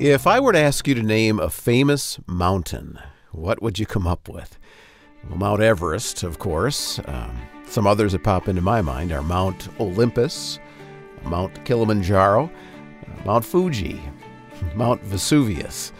[0.00, 2.98] If I were to ask you to name a famous mountain,
[3.32, 4.58] what would you come up with?
[5.28, 6.98] Well, Mount Everest, of course.
[7.04, 10.58] Um, some others that pop into my mind are Mount Olympus,
[11.24, 14.00] Mount Kilimanjaro, uh, Mount Fuji,
[14.74, 15.92] Mount Vesuvius.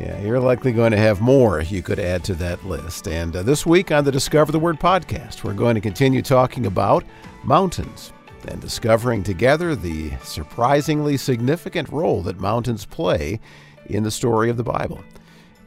[0.00, 3.06] Yeah, you're likely going to have more you could add to that list.
[3.06, 6.66] And uh, this week on the Discover the Word podcast, we're going to continue talking
[6.66, 7.04] about
[7.44, 8.12] mountains
[8.46, 13.40] and discovering together the surprisingly significant role that mountains play
[13.86, 15.02] in the story of the Bible.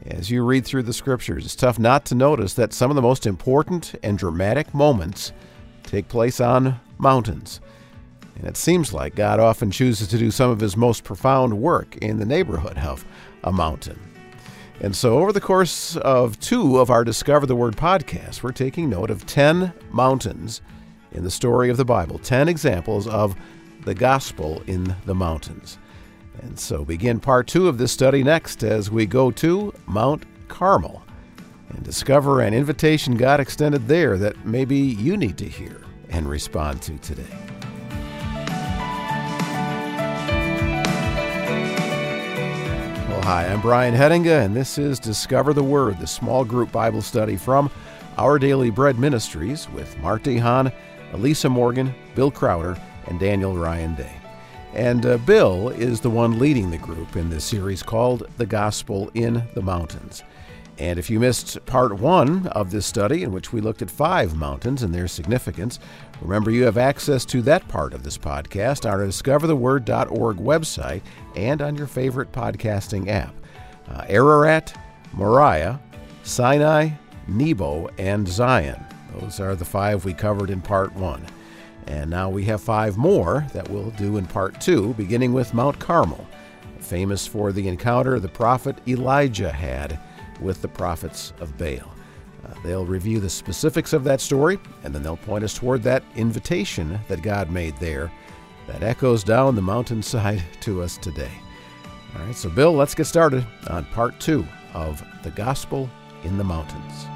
[0.06, 3.02] As you read through the scriptures, it's tough not to notice that some of the
[3.02, 5.32] most important and dramatic moments
[5.82, 7.60] take place on mountains.
[8.36, 11.96] And it seems like God often chooses to do some of his most profound work
[11.96, 13.04] in the neighborhood of
[13.44, 13.98] a mountain.
[14.80, 18.90] And so, over the course of two of our Discover the Word podcasts, we're taking
[18.90, 20.60] note of 10 mountains
[21.16, 23.34] in the story of the Bible, 10 examples of
[23.84, 25.78] the gospel in the mountains.
[26.42, 31.02] And so, begin part two of this study next as we go to Mount Carmel
[31.70, 36.82] and discover an invitation God extended there that maybe you need to hear and respond
[36.82, 37.24] to today.
[43.08, 47.00] Well, hi, I'm Brian Hettinga, and this is Discover the Word, the small group Bible
[47.00, 47.70] study from
[48.18, 50.70] Our Daily Bread Ministries with Mart DeHaan,
[51.12, 54.16] Elisa Morgan, Bill Crowder, and Daniel Ryan Day.
[54.74, 59.10] And uh, Bill is the one leading the group in this series called The Gospel
[59.14, 60.22] in the Mountains.
[60.78, 64.36] And if you missed part one of this study, in which we looked at five
[64.36, 65.78] mountains and their significance,
[66.20, 71.00] remember you have access to that part of this podcast on our discovertheword.org website
[71.34, 73.34] and on your favorite podcasting app.
[73.88, 74.78] Uh, Ararat,
[75.14, 75.80] Moriah,
[76.22, 76.90] Sinai,
[77.26, 78.84] Nebo, and Zion.
[79.18, 81.24] Those are the five we covered in part one.
[81.86, 85.78] And now we have five more that we'll do in part two, beginning with Mount
[85.78, 86.26] Carmel,
[86.80, 89.98] famous for the encounter the prophet Elijah had
[90.40, 91.92] with the prophets of Baal.
[92.44, 96.02] Uh, they'll review the specifics of that story, and then they'll point us toward that
[96.16, 98.10] invitation that God made there
[98.66, 101.30] that echoes down the mountainside to us today.
[102.14, 105.88] All right, so Bill, let's get started on part two of The Gospel
[106.24, 107.06] in the Mountains.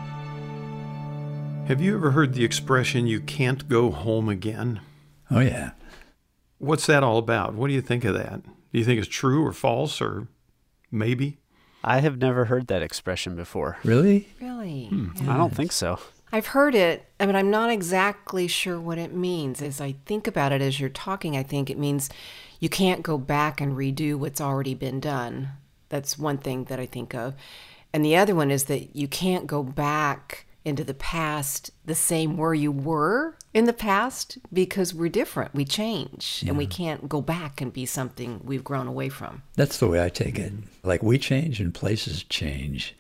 [1.71, 4.81] Have you ever heard the expression, you can't go home again?
[5.31, 5.71] Oh, yeah.
[6.59, 7.55] What's that all about?
[7.55, 8.43] What do you think of that?
[8.43, 10.27] Do you think it's true or false or
[10.91, 11.39] maybe?
[11.85, 13.79] I have never heard that expression before.
[13.85, 14.31] Really?
[14.41, 14.87] Really?
[14.87, 15.11] Hmm.
[15.31, 16.01] I don't think so.
[16.33, 19.63] I've heard it, I mean, I'm not exactly sure what it means.
[19.63, 22.11] As I think about it as you're talking, I think it means
[22.59, 25.51] you can't go back and redo what's already been done.
[25.89, 27.37] That's one thing that I think of.
[27.93, 32.37] And the other one is that you can't go back into the past the same
[32.37, 35.55] where you were in the past because we're different.
[35.55, 39.43] We change and we can't go back and be something we've grown away from.
[39.55, 40.53] That's the way I take it.
[40.83, 42.95] Like we change and places change.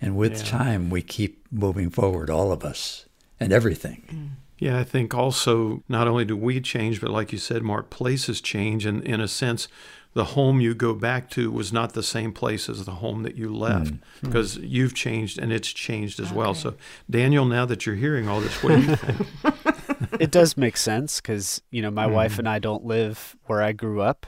[0.00, 3.06] And with time, we keep moving forward, all of us
[3.38, 4.02] and everything.
[4.10, 4.28] Mm.
[4.58, 8.40] Yeah, I think also not only do we change, but like you said, Mart, places
[8.40, 8.84] change.
[8.84, 9.68] And in a sense,
[10.12, 13.36] the home you go back to was not the same place as the home that
[13.36, 13.96] you left hmm.
[14.20, 14.26] Hmm.
[14.26, 16.54] because you've changed and it's changed as well.
[16.54, 16.74] So,
[17.08, 20.20] Daniel, now that you're hearing all this, what do you think?
[20.20, 22.14] It does make sense because, you know, my hmm.
[22.14, 24.26] wife and I don't live where I grew up.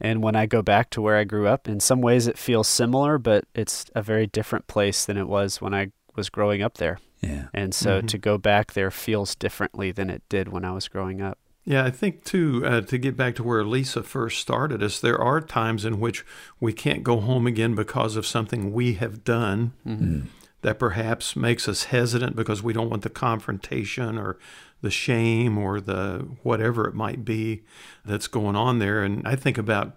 [0.00, 2.66] And when I go back to where I grew up, in some ways it feels
[2.66, 6.78] similar, but it's a very different place than it was when I was growing up
[6.78, 6.98] there.
[7.20, 7.44] Yeah.
[7.54, 8.08] And so mm-hmm.
[8.08, 11.38] to go back there feels differently than it did when I was growing up.
[11.64, 15.20] Yeah, I think too, uh, to get back to where Lisa first started us, there
[15.20, 16.24] are times in which
[16.58, 20.22] we can't go home again because of something we have done mm-hmm.
[20.62, 24.38] that perhaps makes us hesitant because we don't want the confrontation or
[24.80, 27.62] the shame or the whatever it might be
[28.04, 29.04] that's going on there.
[29.04, 29.96] And I think about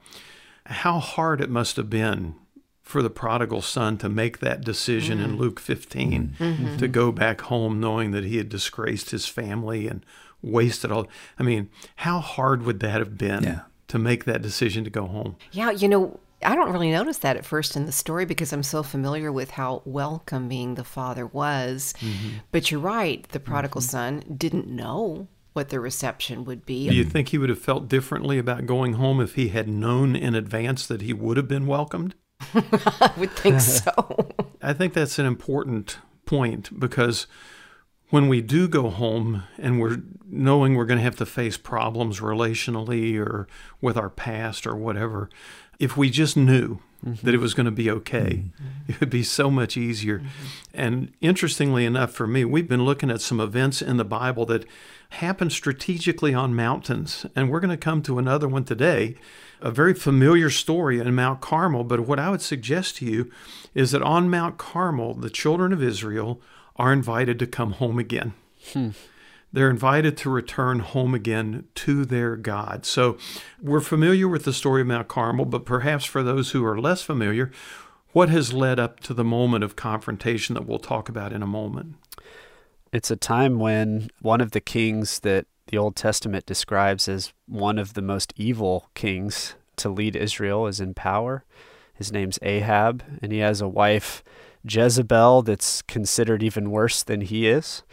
[0.68, 2.36] how hard it must have been
[2.84, 5.40] for the prodigal son to make that decision in mm-hmm.
[5.40, 6.78] Luke 15 mm-hmm.
[6.78, 10.06] to go back home knowing that he had disgraced his family and
[10.46, 11.08] wasted all.
[11.40, 13.62] I mean, how hard would that have been Yeah.
[13.88, 15.36] to make that decision to go home?
[15.52, 18.64] Yeah, you know, I don't really notice that at first in the story because I'm
[18.64, 21.94] so familiar with how welcoming the father was.
[22.00, 22.38] Mm-hmm.
[22.52, 23.90] But you're right, the prodigal mm-hmm.
[23.90, 26.90] son didn't know what the reception would be.
[26.90, 30.16] Do you think he would have felt differently about going home if he had known
[30.16, 32.14] in advance that he would have been welcomed?
[32.54, 33.92] I would think so.
[34.62, 37.26] I think that's an important point because
[38.10, 39.98] when we do go home and we're
[40.28, 43.48] knowing we're going to have to face problems relationally or
[43.82, 45.30] with our past or whatever,
[45.80, 47.26] if we just knew mm-hmm.
[47.26, 48.92] that it was going to be okay, mm-hmm.
[48.92, 50.20] it would be so much easier.
[50.20, 50.46] Mm-hmm.
[50.74, 54.66] And interestingly enough, for me, we've been looking at some events in the Bible that
[55.10, 57.26] happen strategically on mountains.
[57.36, 59.16] And we're going to come to another one today,
[59.62, 61.84] a very familiar story in Mount Carmel.
[61.84, 63.32] But what I would suggest to you
[63.74, 66.42] is that on Mount Carmel, the children of Israel
[66.76, 68.34] are invited to come home again.
[68.74, 68.90] Hmm.
[69.54, 72.86] They're invited to return home again to their God.
[72.86, 73.18] So
[73.62, 77.02] we're familiar with the story of Mount Carmel, but perhaps for those who are less
[77.02, 77.52] familiar,
[78.12, 81.48] what has led up to the moment of confrontation that we'll talk about in a
[81.48, 81.96] moment?
[82.92, 87.80] It's a time when one of the kings that the Old Testament describes as one
[87.80, 91.44] of the most evil kings to lead Israel is in power.
[91.94, 94.24] His name's Ahab, and he has a wife,
[94.68, 97.84] Jezebel, that's considered even worse than he is.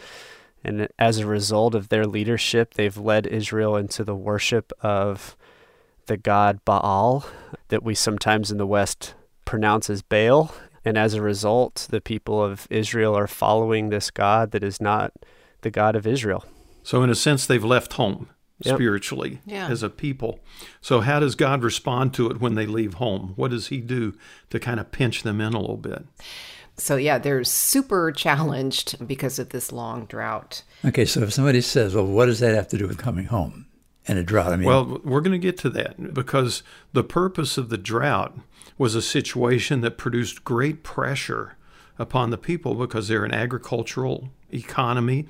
[0.64, 5.36] And as a result of their leadership, they've led Israel into the worship of
[6.06, 7.24] the god Baal,
[7.68, 9.14] that we sometimes in the West
[9.44, 10.54] pronounce as Baal.
[10.84, 15.12] And as a result, the people of Israel are following this God that is not
[15.60, 16.44] the God of Israel.
[16.82, 18.28] So, in a sense, they've left home
[18.58, 18.76] yep.
[18.76, 19.68] spiritually yeah.
[19.68, 20.40] as a people.
[20.80, 23.32] So, how does God respond to it when they leave home?
[23.36, 24.14] What does He do
[24.50, 26.04] to kind of pinch them in a little bit?
[26.76, 30.62] So, yeah, they're super challenged because of this long drought.
[30.84, 33.66] Okay, so if somebody says, well, what does that have to do with coming home
[34.06, 34.52] and a drought?
[34.52, 38.36] I mean, well, we're going to get to that because the purpose of the drought
[38.78, 41.56] was a situation that produced great pressure
[41.98, 45.26] upon the people because they're an agricultural economy.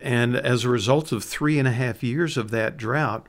[0.00, 3.26] And as a result of three and a half years of that drought,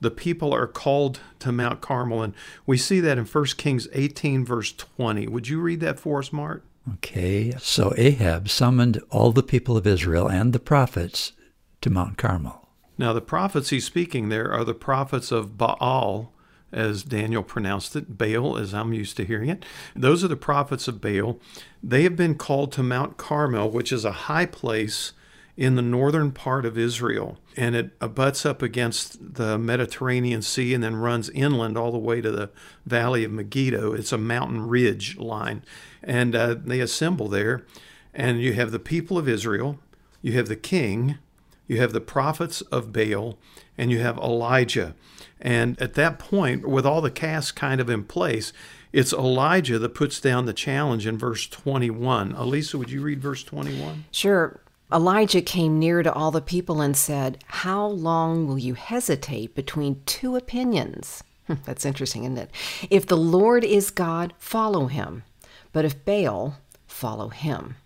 [0.00, 2.22] the people are called to Mount Carmel.
[2.22, 2.34] And
[2.66, 5.26] we see that in 1 Kings 18, verse 20.
[5.26, 6.64] Would you read that for us, Mart?
[6.94, 7.52] Okay.
[7.58, 11.32] So Ahab summoned all the people of Israel and the prophets
[11.80, 12.68] to Mount Carmel.
[12.96, 16.32] Now, the prophets he's speaking there are the prophets of Baal,
[16.72, 19.64] as Daniel pronounced it, Baal, as I'm used to hearing it.
[19.94, 21.38] Those are the prophets of Baal.
[21.82, 25.12] They have been called to Mount Carmel, which is a high place
[25.56, 30.84] in the northern part of Israel, and it abuts up against the Mediterranean Sea and
[30.84, 32.50] then runs inland all the way to the
[32.86, 33.94] valley of Megiddo.
[33.94, 35.64] It's a mountain ridge line,
[36.00, 37.66] and uh, they assemble there,
[38.14, 39.80] and you have the people of Israel,
[40.22, 41.18] you have the king,
[41.66, 43.40] you have the prophets of Baal,
[43.76, 44.94] and you have Elijah.
[45.40, 48.52] And at that point, with all the cast kind of in place,
[48.92, 52.36] it's Elijah that puts down the challenge in verse 21.
[52.36, 54.04] Elisa, would you read verse 21?
[54.12, 54.60] Sure.
[54.92, 60.02] Elijah came near to all the people and said, How long will you hesitate between
[60.06, 61.22] two opinions?
[61.64, 62.50] That's interesting, isn't it?
[62.90, 65.24] If the Lord is God, follow him.
[65.72, 66.56] But if Baal,
[66.86, 67.76] follow him.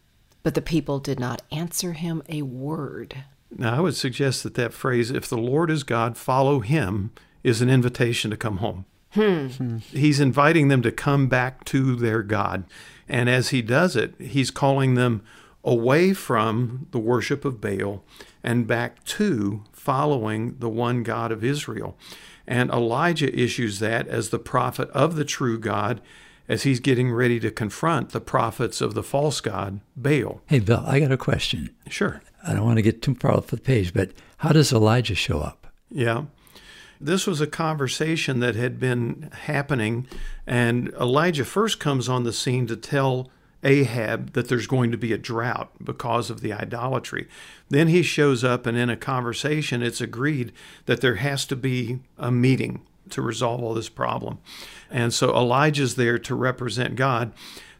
[0.42, 3.24] But the people did not answer him a word.
[3.56, 7.10] Now, I would suggest that that phrase, if the Lord is God, follow him,
[7.44, 8.86] is an invitation to come home.
[9.10, 9.78] Hmm.
[9.90, 12.64] He's inviting them to come back to their God.
[13.08, 15.22] And as he does it, he's calling them
[15.64, 18.02] away from the worship of Baal
[18.42, 21.96] and back to following the one God of Israel.
[22.46, 26.00] And Elijah issues that as the prophet of the true God
[26.48, 30.40] as he's getting ready to confront the prophets of the false God, Baal.
[30.46, 31.70] Hey, Bill, I got a question.
[31.88, 32.20] Sure.
[32.46, 35.40] I don't want to get too far off the page, but how does Elijah show
[35.40, 35.68] up?
[35.88, 36.24] Yeah.
[37.00, 40.06] This was a conversation that had been happening,
[40.46, 43.30] and Elijah first comes on the scene to tell
[43.62, 47.28] Ahab that there's going to be a drought because of the idolatry.
[47.68, 50.52] Then he shows up, and in a conversation, it's agreed
[50.86, 54.38] that there has to be a meeting to resolve all this problem.
[54.90, 57.32] And so Elijah's there to represent God.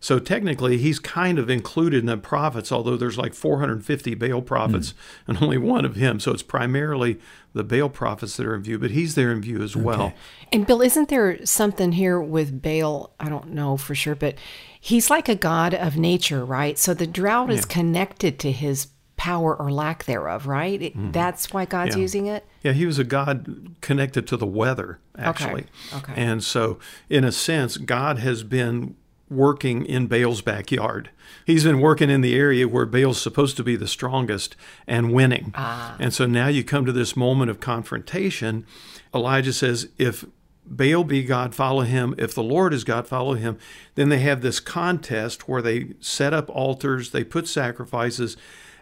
[0.02, 4.92] So technically, he's kind of included in the prophets, although there's like 450 Baal prophets
[4.92, 4.94] mm.
[5.28, 6.18] and only one of him.
[6.18, 7.20] So it's primarily
[7.52, 9.84] the Baal prophets that are in view, but he's there in view as okay.
[9.84, 10.12] well.
[10.52, 13.12] And Bill, isn't there something here with Baal?
[13.20, 14.34] I don't know for sure, but
[14.82, 16.76] he's like a god of nature, right?
[16.76, 17.54] So the drought yeah.
[17.54, 20.80] is connected to his power or lack thereof, right?
[20.80, 22.02] mm That's why God's yeah.
[22.02, 22.44] using it?
[22.62, 25.66] Yeah, he was a God connected to the weather, actually.
[25.94, 26.12] Okay.
[26.12, 26.12] okay.
[26.16, 28.96] And so, in a sense, God has been
[29.30, 31.10] working in Baal's backyard.
[31.46, 34.56] He's been working in the area where Baal's supposed to be the strongest
[34.88, 35.52] and winning.
[35.54, 35.96] Ah.
[36.00, 38.66] And so now you come to this moment of confrontation.
[39.14, 40.24] Elijah says, if
[40.72, 42.14] Baal be God, follow him.
[42.16, 43.58] If the Lord is God, follow him.
[43.94, 48.38] Then they have this contest where they set up altars, they put sacrifices,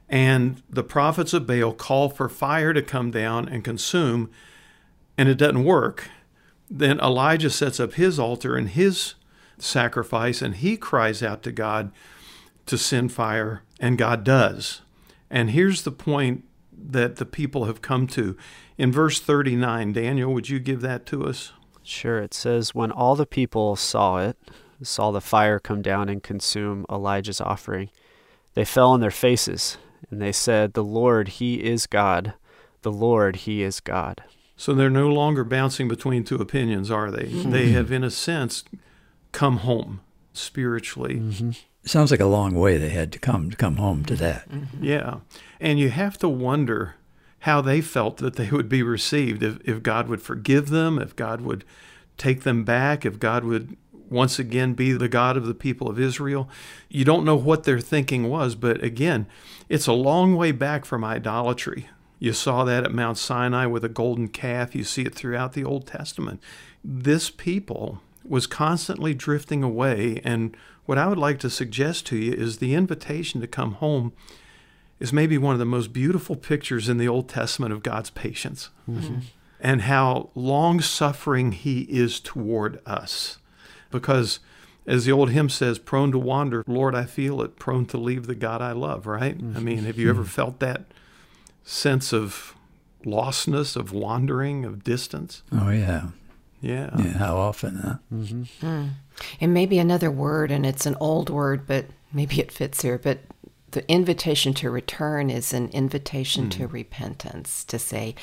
[0.09, 4.31] and the prophets of Baal call for fire to come down and consume,
[5.19, 6.09] and it doesn't work.
[6.71, 9.15] Then Elijah sets up his altar and his
[9.59, 11.91] sacrifice, and he cries out to God
[12.67, 14.81] to send fire, and God does.
[15.29, 18.37] And here's the point that the people have come to.
[18.79, 21.53] In verse 39, Daniel, would you give that to us?
[21.83, 22.19] Sure.
[22.19, 24.37] It says, When all the people saw it,
[24.83, 27.91] saw the fire come down and consume Elijah's offering,
[28.55, 29.79] they fell on their faces,
[30.11, 32.35] and they said, The Lord, He is God.
[32.83, 34.23] The Lord, He is God.
[34.57, 37.25] So they're no longer bouncing between two opinions, are they?
[37.25, 37.51] Mm-hmm.
[37.51, 38.65] They have, in a sense,
[39.33, 40.01] come home
[40.33, 41.17] spiritually.
[41.17, 41.51] Mm-hmm.
[41.85, 44.49] Sounds like a long way they had to come to come home to that.
[44.51, 44.85] Mm-hmm.
[44.85, 45.21] Yeah.
[45.61, 46.97] And you have to wonder
[47.41, 51.17] how they felt that they would be received if, if God would forgive them, if
[51.17, 51.65] God would
[52.17, 53.77] take them back, if God would
[54.11, 56.49] once again be the God of the people of Israel.
[56.89, 59.27] You don't know what their thinking was, but again,
[59.69, 61.89] it's a long way back from idolatry.
[62.19, 64.75] You saw that at Mount Sinai with a golden calf.
[64.75, 66.43] You see it throughout the Old Testament.
[66.85, 70.21] This people was constantly drifting away.
[70.23, 70.55] And
[70.85, 74.13] what I would like to suggest to you is the invitation to come home
[75.01, 78.69] is maybe one of the most beautiful pictures in the Old Testament of God's patience
[78.89, 79.21] mm-hmm.
[79.59, 83.39] and how long suffering He is toward us.
[83.91, 84.39] Because,
[84.87, 88.27] as the old hymn says, prone to wander, Lord, I feel it, prone to leave
[88.27, 89.37] the God I love, right?
[89.37, 89.57] Mm-hmm.
[89.57, 90.85] I mean, have you ever felt that
[91.65, 92.55] sense of
[93.05, 95.43] lostness, of wandering, of distance?
[95.51, 96.09] Oh, yeah.
[96.61, 96.91] Yeah.
[96.99, 97.95] yeah how often, huh?
[98.13, 98.67] Mm-hmm.
[98.67, 98.91] Mm.
[99.41, 103.21] And maybe another word, and it's an old word, but maybe it fits here, but
[103.73, 106.51] the invitation to return is an invitation mm.
[106.51, 108.15] to repentance to say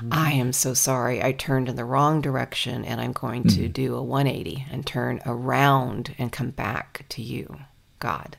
[0.00, 0.08] mm.
[0.12, 3.54] i am so sorry i turned in the wrong direction and i'm going mm.
[3.54, 7.58] to do a 180 and turn around and come back to you
[7.98, 8.36] god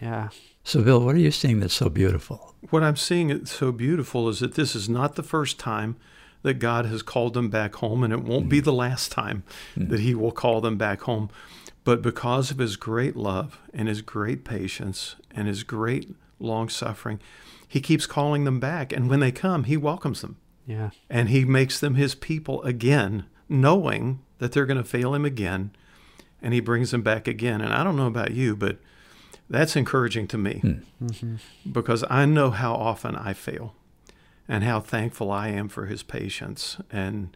[0.00, 0.28] yeah
[0.64, 4.28] so bill what are you seeing that's so beautiful what i'm seeing that's so beautiful
[4.28, 5.96] is that this is not the first time
[6.42, 8.64] that god has called them back home and it won't be mm.
[8.64, 9.42] the last time
[9.76, 9.88] mm.
[9.88, 11.30] that he will call them back home
[11.88, 17.18] but because of his great love and his great patience and his great long suffering,
[17.66, 18.92] he keeps calling them back.
[18.92, 20.36] And when they come, he welcomes them.
[20.66, 20.90] Yeah.
[21.08, 25.70] And he makes them his people again, knowing that they're going to fail him again.
[26.42, 27.62] And he brings them back again.
[27.62, 28.76] And I don't know about you, but
[29.48, 30.72] that's encouraging to me hmm.
[31.02, 31.36] mm-hmm.
[31.72, 33.74] because I know how often I fail
[34.46, 36.76] and how thankful I am for his patience.
[36.92, 37.34] And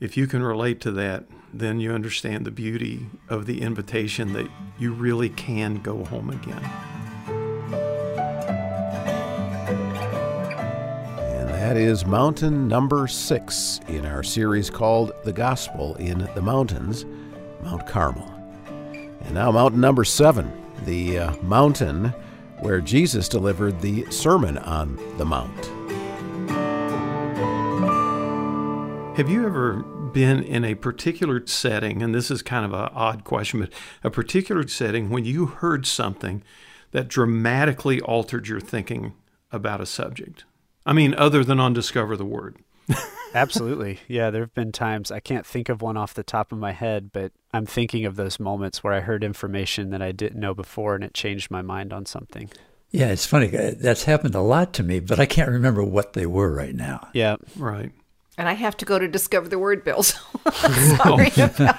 [0.00, 4.48] if you can relate to that, then you understand the beauty of the invitation that
[4.78, 6.64] you really can go home again.
[11.18, 17.06] And that is mountain number six in our series called The Gospel in the Mountains,
[17.62, 18.30] Mount Carmel.
[18.66, 20.52] And now, mountain number seven,
[20.84, 22.12] the uh, mountain
[22.60, 25.73] where Jesus delivered the Sermon on the Mount.
[29.16, 29.74] Have you ever
[30.12, 34.10] been in a particular setting, and this is kind of an odd question, but a
[34.10, 36.42] particular setting when you heard something
[36.90, 39.14] that dramatically altered your thinking
[39.52, 40.44] about a subject?
[40.84, 42.56] I mean, other than on Discover the Word.
[43.34, 44.00] Absolutely.
[44.08, 46.72] Yeah, there have been times, I can't think of one off the top of my
[46.72, 50.54] head, but I'm thinking of those moments where I heard information that I didn't know
[50.54, 52.50] before and it changed my mind on something.
[52.90, 53.56] Yeah, it's funny.
[53.56, 56.74] Uh, that's happened a lot to me, but I can't remember what they were right
[56.74, 57.08] now.
[57.12, 57.36] Yeah.
[57.56, 57.92] Right.
[58.36, 60.18] And I have to go to discover the word, bills.
[60.52, 61.30] Sorry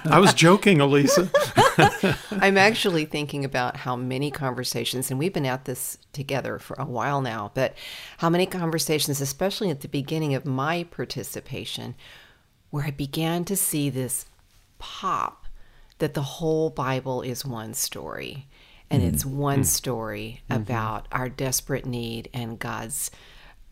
[0.06, 1.30] I was joking, Elisa.
[2.32, 6.86] I'm actually thinking about how many conversations, and we've been at this together for a
[6.86, 7.74] while now, but
[8.20, 11.96] how many conversations, especially at the beginning of my participation,
[12.70, 14.26] where I began to see this
[14.80, 15.46] pop
[16.00, 18.48] that the whole Bible is one story.
[18.90, 19.14] And mm.
[19.14, 19.66] it's one mm.
[19.66, 20.62] story mm-hmm.
[20.62, 23.12] about our desperate need and God's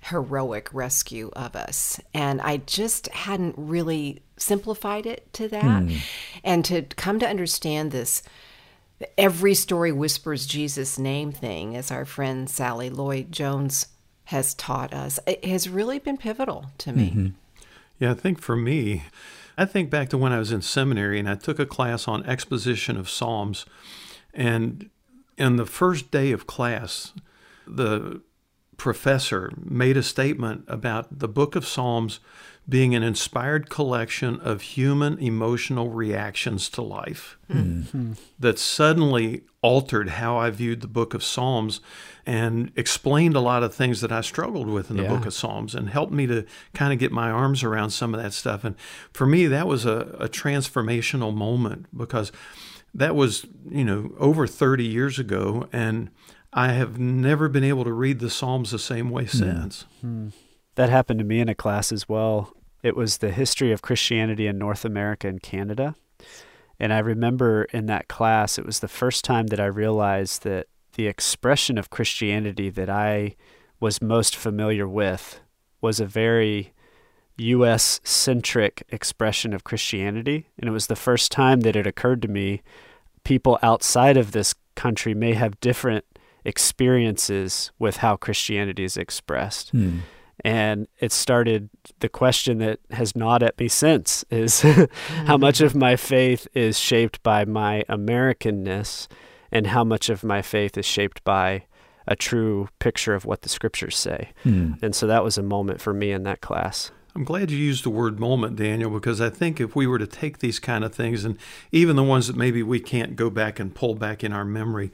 [0.03, 2.00] heroic rescue of us.
[2.13, 5.83] And I just hadn't really simplified it to that.
[5.83, 6.00] Mm.
[6.43, 8.24] And to come to understand this
[9.17, 13.88] every story whispers Jesus' name thing, as our friend Sally Lloyd Jones
[14.25, 17.10] has taught us, it has really been pivotal to me.
[17.10, 17.27] Mm-hmm.
[18.00, 19.03] Yeah, I think for me,
[19.57, 22.25] I think back to when I was in seminary and I took a class on
[22.25, 23.65] exposition of Psalms.
[24.33, 24.89] And
[25.38, 27.13] in the first day of class,
[27.67, 28.22] the
[28.77, 32.20] professor made a statement about the book of Psalms
[32.68, 38.13] being an inspired collection of human emotional reactions to life mm-hmm.
[38.39, 41.82] that suddenly altered how I viewed the book of Psalms
[42.25, 45.10] and explained a lot of things that I struggled with in the yeah.
[45.10, 48.22] book of Psalms and helped me to kind of get my arms around some of
[48.22, 48.63] that stuff.
[48.63, 48.75] And
[49.12, 52.32] for me, that was a, a transformational moment because
[52.94, 55.68] that was, you know, over 30 years ago.
[55.74, 56.12] And
[56.55, 59.38] I have never been able to read the Psalms the same way hmm.
[59.38, 59.86] since.
[60.03, 60.33] Mm.
[60.75, 62.55] That happened to me in a class as well.
[62.81, 65.95] It was the history of Christianity in North America and Canada.
[66.79, 70.67] And I remember in that class, it was the first time that I realized that
[70.95, 73.36] the expression of Christianity that I
[73.79, 75.39] was most familiar with
[75.81, 76.74] was a very
[77.38, 80.48] US centric expression of Christianity.
[80.57, 82.62] And it was the first time that it occurred to me
[83.24, 86.05] people outside of this country may have different
[86.45, 89.69] experiences with how Christianity is expressed.
[89.69, 90.00] Hmm.
[90.43, 91.69] And it started
[92.00, 94.62] the question that has gnawed at me since is
[95.25, 99.07] how much of my faith is shaped by my Americanness
[99.51, 101.65] and how much of my faith is shaped by
[102.07, 104.31] a true picture of what the scriptures say.
[104.43, 104.73] Hmm.
[104.81, 106.91] And so that was a moment for me in that class.
[107.15, 110.08] I'm glad you used the word moment, Daniel, because I think if we were to
[110.08, 111.38] take these kind of things, and
[111.72, 114.91] even the ones that maybe we can't go back and pull back in our memory,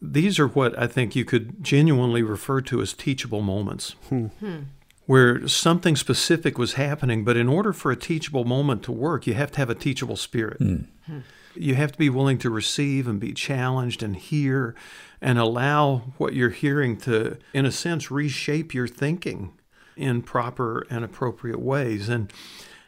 [0.00, 3.96] these are what I think you could genuinely refer to as teachable moments.
[4.08, 4.26] Hmm.
[4.26, 4.58] Hmm.
[5.06, 9.34] Where something specific was happening, but in order for a teachable moment to work, you
[9.34, 10.58] have to have a teachable spirit.
[10.58, 11.20] Hmm.
[11.56, 14.76] You have to be willing to receive and be challenged and hear
[15.20, 19.52] and allow what you're hearing to, in a sense, reshape your thinking
[20.00, 22.08] in proper and appropriate ways.
[22.08, 22.32] And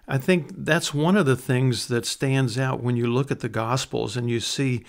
[0.09, 3.49] I think that's one of the things that stands out when you look at the
[3.49, 4.85] Gospels and you see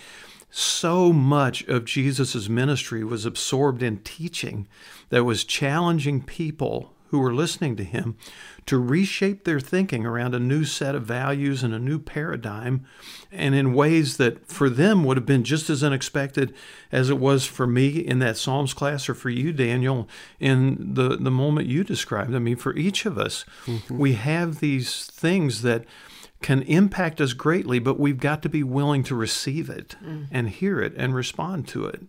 [0.49, 4.67] so much of Jesus' ministry was absorbed in teaching
[5.09, 8.17] that was challenging people who were listening to him
[8.65, 12.83] to reshape their thinking around a new set of values and a new paradigm,
[13.31, 16.55] and in ways that for them would have been just as unexpected
[16.91, 21.09] as it was for me in that Psalms class or for you, Daniel, in the,
[21.09, 22.33] the moment you described.
[22.33, 23.95] I mean, for each of us, mm-hmm.
[23.95, 25.85] we have these things that
[26.41, 30.25] can impact us greatly, but we've got to be willing to receive it mm.
[30.31, 32.01] and hear it and respond to it.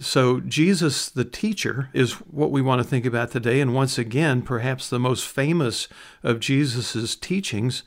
[0.00, 3.60] So, Jesus, the teacher, is what we want to think about today.
[3.60, 5.88] And once again, perhaps the most famous
[6.22, 7.82] of Jesus' teachings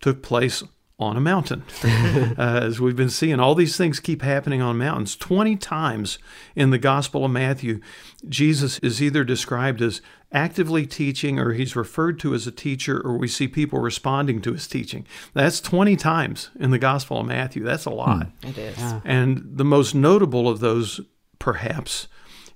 [0.00, 0.62] took place
[0.98, 1.62] on a mountain.
[1.84, 5.16] uh, as we've been seeing, all these things keep happening on mountains.
[5.16, 6.18] 20 times
[6.54, 7.80] in the Gospel of Matthew,
[8.28, 10.00] Jesus is either described as
[10.32, 14.52] actively teaching or he's referred to as a teacher or we see people responding to
[14.52, 15.06] his teaching.
[15.34, 17.62] That's 20 times in the Gospel of Matthew.
[17.62, 18.28] That's a lot.
[18.42, 18.78] It is.
[19.04, 21.00] And the most notable of those,
[21.46, 22.08] perhaps,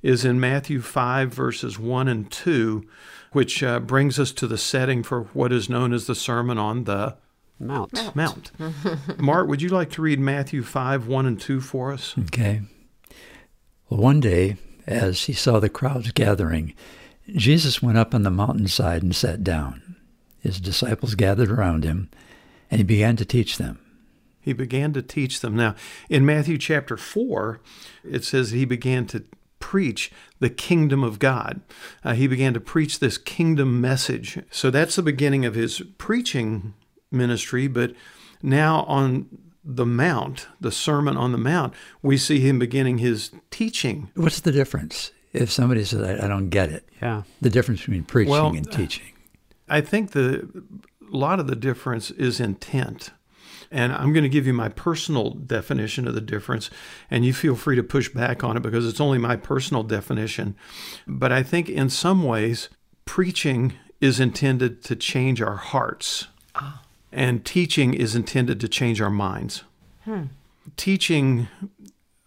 [0.03, 2.85] is in Matthew 5, verses 1 and 2,
[3.31, 6.83] which uh, brings us to the setting for what is known as the Sermon on
[6.83, 7.15] the
[7.61, 8.17] Mount.
[8.17, 8.51] Mount.
[8.59, 9.19] Mount.
[9.21, 12.17] Mart, would you like to read Matthew 5, 1 and 2 for us?
[12.19, 12.63] Okay.
[13.89, 14.57] Well, one day,
[14.89, 16.75] as he saw the crowds gathering,
[17.29, 19.95] Jesus went up on the mountainside and sat down.
[20.41, 22.11] His disciples gathered around him,
[22.73, 23.79] and he began to teach them.
[24.51, 25.55] He began to teach them.
[25.55, 25.77] Now,
[26.09, 27.61] in Matthew chapter 4,
[28.03, 29.23] it says he began to
[29.61, 30.11] preach
[30.41, 31.61] the kingdom of God.
[32.03, 34.41] Uh, he began to preach this kingdom message.
[34.51, 36.75] So that's the beginning of his preaching
[37.13, 37.69] ministry.
[37.69, 37.93] But
[38.43, 39.29] now on
[39.65, 44.11] the Mount, the Sermon on the Mount, we see him beginning his teaching.
[44.17, 45.13] What's the difference?
[45.33, 47.23] If somebody says, I, I don't get it, Yeah.
[47.41, 49.13] the difference between preaching Well, and teaching.
[49.69, 50.49] I think the
[51.13, 53.11] a lot of the difference is intent.
[53.71, 56.71] And I'm going to give you my personal definition of the difference,
[57.11, 60.57] and you feel free to push back on it because it's only my personal definition.
[61.07, 62.69] But I think in some ways,
[63.05, 66.83] preaching is intended to change our hearts, ah.
[67.13, 69.63] and teaching is intended to change our minds.
[70.05, 70.25] Hmm.
[70.77, 71.49] Teaching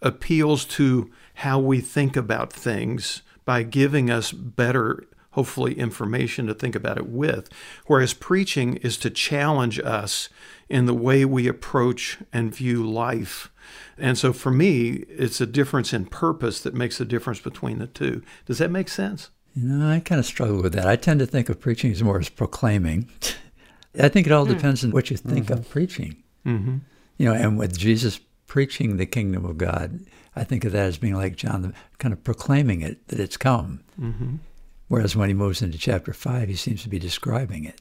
[0.00, 6.74] appeals to how we think about things by giving us better, hopefully, information to think
[6.74, 7.48] about it with.
[7.86, 10.28] Whereas preaching is to challenge us
[10.68, 13.50] in the way we approach and view life.
[13.98, 17.86] And so for me, it's a difference in purpose that makes the difference between the
[17.86, 18.22] two.
[18.46, 19.30] Does that make sense?
[19.54, 20.86] You know, I kind of struggle with that.
[20.86, 23.08] I tend to think of preaching as more as proclaiming.
[23.98, 26.22] I think it all depends on what you think of preaching.
[26.44, 26.78] Mm-hmm.
[27.18, 30.00] You know, and with Jesus preaching the kingdom of God,
[30.34, 33.84] I think of that as being like John, kind of proclaiming it that it's come.
[34.00, 34.36] Mm-hmm.
[34.88, 37.80] Whereas when he moves into chapter five, he seems to be describing it.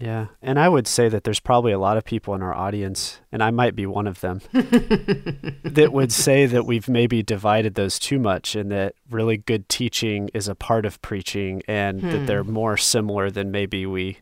[0.00, 0.28] Yeah.
[0.40, 3.42] And I would say that there's probably a lot of people in our audience, and
[3.42, 8.18] I might be one of them, that would say that we've maybe divided those too
[8.18, 12.52] much and that really good teaching is a part of preaching and that they're hmm.
[12.52, 14.18] more similar than maybe we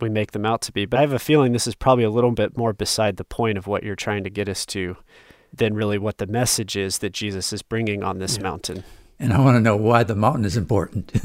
[0.00, 0.86] we make them out to be.
[0.86, 3.58] But I have a feeling this is probably a little bit more beside the point
[3.58, 4.96] of what you're trying to get us to
[5.52, 8.84] than really what the message is that Jesus is bringing on this mountain.
[9.20, 11.12] And I want to know why the mountain is important.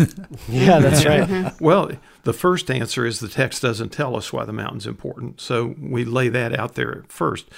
[0.50, 1.28] Yeah, that's right.
[1.28, 1.64] Mm-hmm.
[1.64, 1.92] Well,
[2.24, 5.42] the first answer is the text doesn't tell us why the mountain's important.
[5.42, 7.50] So we lay that out there first.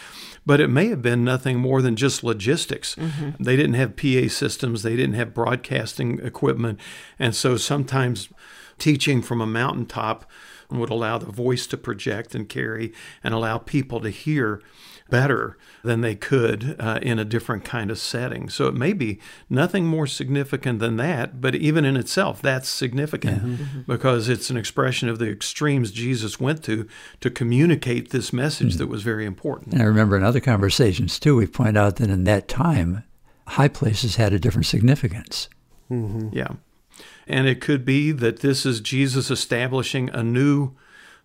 [0.45, 2.95] But it may have been nothing more than just logistics.
[2.95, 3.43] Mm-hmm.
[3.43, 6.79] They didn't have PA systems, they didn't have broadcasting equipment.
[7.17, 8.29] And so sometimes
[8.77, 10.29] teaching from a mountaintop
[10.69, 12.93] would allow the voice to project and carry
[13.23, 14.61] and allow people to hear
[15.09, 18.49] better than they could uh, in a different kind of setting.
[18.49, 23.43] So it may be nothing more significant than that, but even in itself, that's significant
[23.43, 23.81] mm-hmm.
[23.81, 26.87] because it's an expression of the extremes Jesus went to
[27.21, 28.79] to communicate this message mm-hmm.
[28.79, 29.73] that was very important.
[29.73, 33.03] And I remember in other conversations too, we point out that in that time,
[33.47, 35.49] high places had a different significance.
[35.91, 36.29] Mm-hmm.
[36.31, 36.53] Yeah.
[37.27, 40.73] And it could be that this is Jesus establishing a new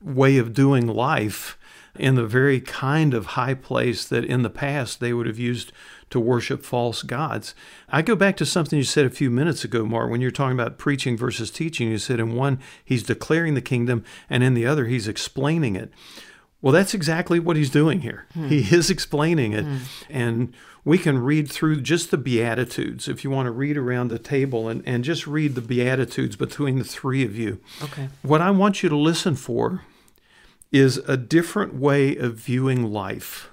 [0.03, 1.59] way of doing life
[1.97, 5.73] in the very kind of high place that in the past they would have used
[6.11, 7.55] to worship false gods.
[7.89, 10.59] I go back to something you said a few minutes ago, Mart, when you're talking
[10.59, 11.91] about preaching versus teaching.
[11.91, 15.93] You said in one, he's declaring the kingdom, and in the other, he's explaining it.
[16.63, 18.27] Well, that's exactly what he's doing here.
[18.35, 18.49] Hmm.
[18.49, 19.65] He is explaining it.
[19.65, 19.79] Hmm.
[20.11, 24.19] And we can read through just the Beatitudes if you want to read around the
[24.19, 27.61] table and, and just read the Beatitudes between the three of you.
[27.83, 28.09] Okay.
[28.23, 29.83] What I want you to listen for
[30.73, 33.51] is a different way of viewing life.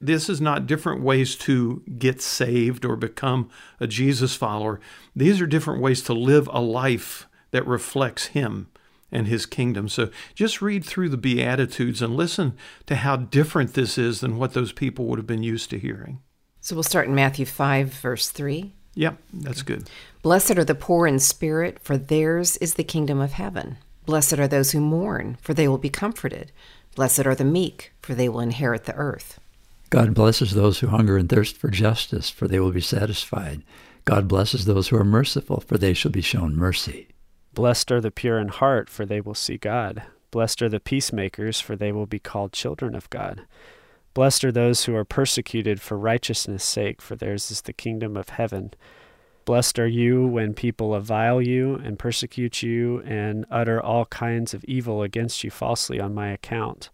[0.00, 3.48] This is not different ways to get saved or become
[3.80, 4.80] a Jesus follower.
[5.16, 8.68] These are different ways to live a life that reflects Him
[9.10, 9.88] and His kingdom.
[9.88, 14.52] So just read through the Beatitudes and listen to how different this is than what
[14.52, 16.20] those people would have been used to hearing.
[16.60, 18.74] So we'll start in Matthew 5, verse 3.
[18.94, 19.88] Yep, that's good.
[20.22, 23.78] Blessed are the poor in spirit, for theirs is the kingdom of heaven.
[24.06, 26.52] Blessed are those who mourn, for they will be comforted.
[26.94, 29.40] Blessed are the meek, for they will inherit the earth.
[29.90, 33.62] God blesses those who hunger and thirst for justice, for they will be satisfied.
[34.04, 37.08] God blesses those who are merciful, for they shall be shown mercy.
[37.54, 40.02] Blessed are the pure in heart, for they will see God.
[40.30, 43.42] Blessed are the peacemakers, for they will be called children of God.
[44.12, 48.30] Blessed are those who are persecuted for righteousness' sake, for theirs is the kingdom of
[48.30, 48.74] heaven.
[49.44, 54.64] Blessed are you when people revile you and persecute you and utter all kinds of
[54.64, 56.90] evil against you falsely on my account.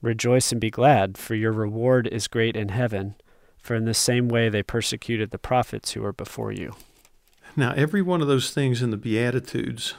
[0.00, 3.14] Rejoice and be glad, for your reward is great in heaven,
[3.58, 6.74] for in the same way they persecuted the prophets who were before you.
[7.56, 9.94] Now, every one of those things in the Beatitudes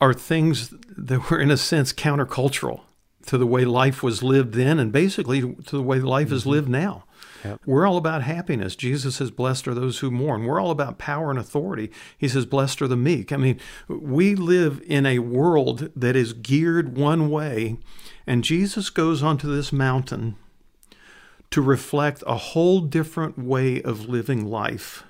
[0.00, 2.82] are things that were, in a sense, countercultural
[3.26, 6.36] to the way life was lived then and basically to the way life mm-hmm.
[6.36, 7.04] is lived now.
[7.46, 7.60] Yep.
[7.66, 8.76] We're all about happiness.
[8.76, 10.44] Jesus says, Blessed are those who mourn.
[10.44, 11.90] We're all about power and authority.
[12.18, 13.32] He says, Blessed are the meek.
[13.32, 17.76] I mean, we live in a world that is geared one way,
[18.26, 20.36] and Jesus goes onto this mountain
[21.50, 25.04] to reflect a whole different way of living life.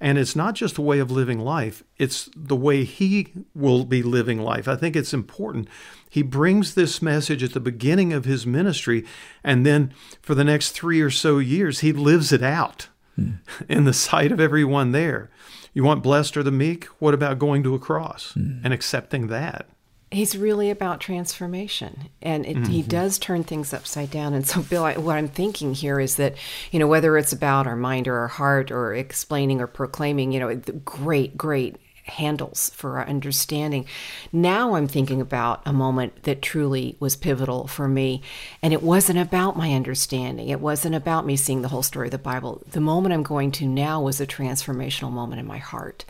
[0.00, 4.02] And it's not just a way of living life, it's the way he will be
[4.02, 4.68] living life.
[4.68, 5.68] I think it's important.
[6.08, 9.04] He brings this message at the beginning of his ministry,
[9.42, 13.38] and then for the next three or so years, he lives it out mm.
[13.68, 15.30] in the sight of everyone there.
[15.72, 16.84] You want blessed or the meek?
[17.00, 18.60] What about going to a cross mm.
[18.64, 19.68] and accepting that?
[20.14, 22.70] He's really about transformation and it, mm-hmm.
[22.70, 24.34] he does turn things upside down.
[24.34, 26.34] And so bill I, what i'm thinking here is that
[26.70, 30.40] you know whether it's about our mind or our heart or explaining or proclaiming you
[30.40, 33.86] know great great handles for our understanding.
[34.32, 38.22] Now i'm thinking about a moment that truly was pivotal for me
[38.62, 40.48] and it wasn't about my understanding.
[40.48, 42.62] It wasn't about me seeing the whole story of the bible.
[42.70, 46.04] The moment i'm going to now was a transformational moment in my heart.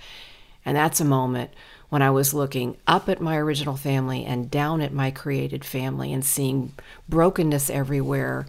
[0.65, 1.51] And that's a moment
[1.95, 6.13] when I was looking up at my original family and down at my created family
[6.13, 6.73] and seeing
[7.09, 8.47] brokenness everywhere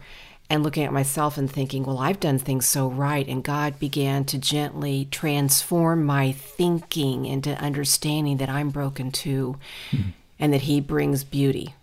[0.50, 3.28] and looking at myself and thinking, well, I've done things so right.
[3.28, 9.60] And God began to gently transform my thinking into understanding that I'm broken too
[9.92, 10.10] mm-hmm.
[10.40, 11.76] and that He brings beauty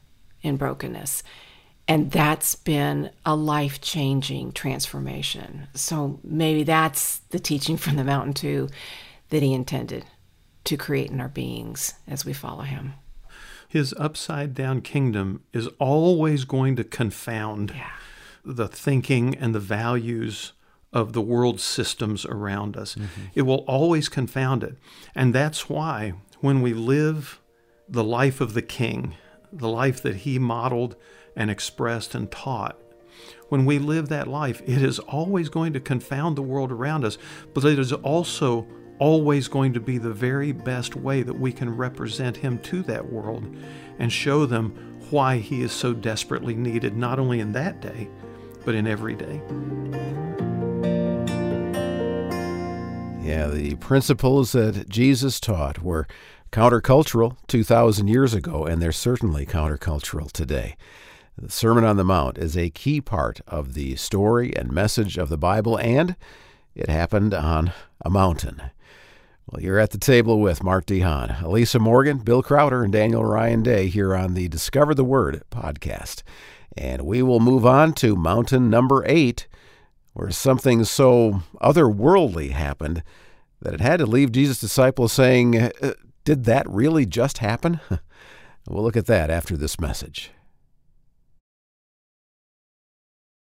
[0.43, 1.23] in brokenness.
[1.87, 5.69] And that's been a life changing transformation.
[5.75, 8.69] So maybe that's the teaching from the mountain too
[9.29, 10.05] that He intended
[10.65, 12.95] to create in our beings as we follow Him.
[13.69, 17.91] His upside down kingdom is always going to confound yeah.
[18.45, 20.53] the thinking and the values
[20.93, 22.95] of the world systems around us.
[22.95, 23.23] Mm-hmm.
[23.35, 24.77] It will always confound it.
[25.15, 27.41] And that's why when we live
[27.89, 29.15] the life of the king,
[29.51, 30.97] the life that he modeled
[31.35, 32.79] and expressed and taught,
[33.49, 37.17] when we live that life, it is always going to confound the world around us,
[37.55, 38.67] but it is also
[38.99, 43.13] always going to be the very best way that we can represent Him to that
[43.13, 43.45] world
[43.99, 48.09] and show them why He is so desperately needed, not only in that day,
[48.65, 49.41] but in every day.
[53.23, 56.07] Yeah, the principles that Jesus taught were
[56.51, 60.77] countercultural 2,000 years ago, and they're certainly countercultural today.
[61.39, 65.31] The Sermon on the Mount is a key part of the story and message of
[65.31, 66.15] the Bible, and
[66.75, 67.73] it happened on
[68.05, 68.61] a mountain.
[69.51, 73.63] Well, you're at the table with Mart DeHaan, Elisa Morgan, Bill Crowder, and Daniel Ryan
[73.63, 76.23] Day here on the Discover the Word podcast.
[76.77, 79.49] And we will move on to mountain number eight,
[80.13, 83.03] where something so otherworldly happened
[83.61, 87.81] that it had to leave Jesus' disciples saying, uh, Did that really just happen?
[88.69, 90.31] we'll look at that after this message.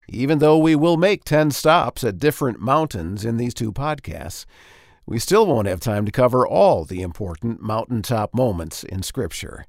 [0.06, 4.44] Even though we will make 10 stops at different mountains in these two podcasts,
[5.08, 9.64] we still won't have time to cover all the important mountaintop moments in Scripture.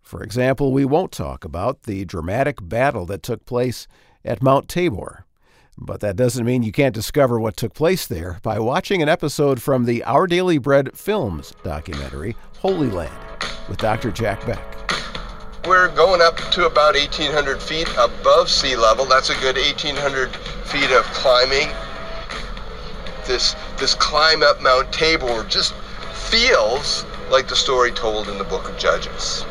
[0.00, 3.88] For example, we won't talk about the dramatic battle that took place
[4.24, 5.24] at Mount Tabor.
[5.76, 9.60] But that doesn't mean you can't discover what took place there by watching an episode
[9.60, 13.12] from the Our Daily Bread Films documentary, Holy Land,
[13.68, 14.12] with Dr.
[14.12, 14.62] Jack Beck.
[15.66, 19.04] We're going up to about 1,800 feet above sea level.
[19.04, 20.30] That's a good 1,800
[20.64, 21.70] feet of climbing.
[23.26, 25.74] This, this climb up Mount Tabor just
[26.12, 29.44] feels like the story told in the book of Judges.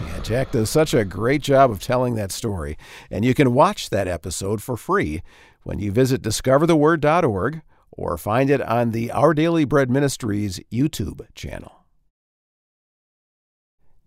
[0.00, 2.76] Yeah, Jack does such a great job of telling that story,
[3.10, 5.22] and you can watch that episode for free
[5.62, 11.84] when you visit discovertheword.org or find it on the Our Daily Bread Ministries YouTube channel.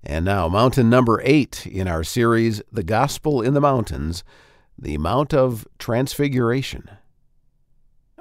[0.03, 4.23] And now, mountain number eight in our series, The Gospel in the Mountains,
[4.77, 6.89] the Mount of Transfiguration.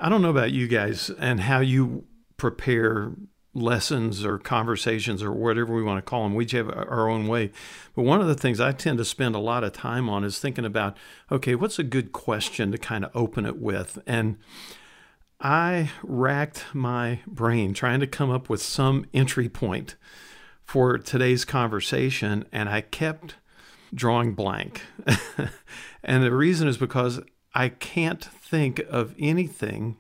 [0.01, 2.05] I don't know about you guys and how you
[2.37, 3.13] prepare
[3.55, 6.35] lessons or conversations or whatever we want to call them.
[6.35, 7.51] We each have our own way.
[7.95, 10.39] But one of the things I tend to spend a lot of time on is
[10.39, 10.97] thinking about
[11.31, 13.99] okay, what's a good question to kind of open it with?
[14.07, 14.39] And
[15.41, 19.97] I racked my brain trying to come up with some entry point
[20.65, 23.37] for today's conversation, and I kept
[23.95, 24.83] drawing blank.
[26.03, 27.21] and the reason is because
[27.55, 29.97] I can't think of anything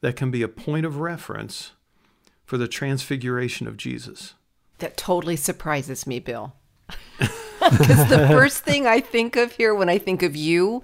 [0.00, 1.72] that can be a point of reference
[2.44, 4.34] for the transfiguration of Jesus.
[4.78, 6.54] That totally surprises me, Bill.
[7.70, 10.82] Because the first thing I think of here when I think of you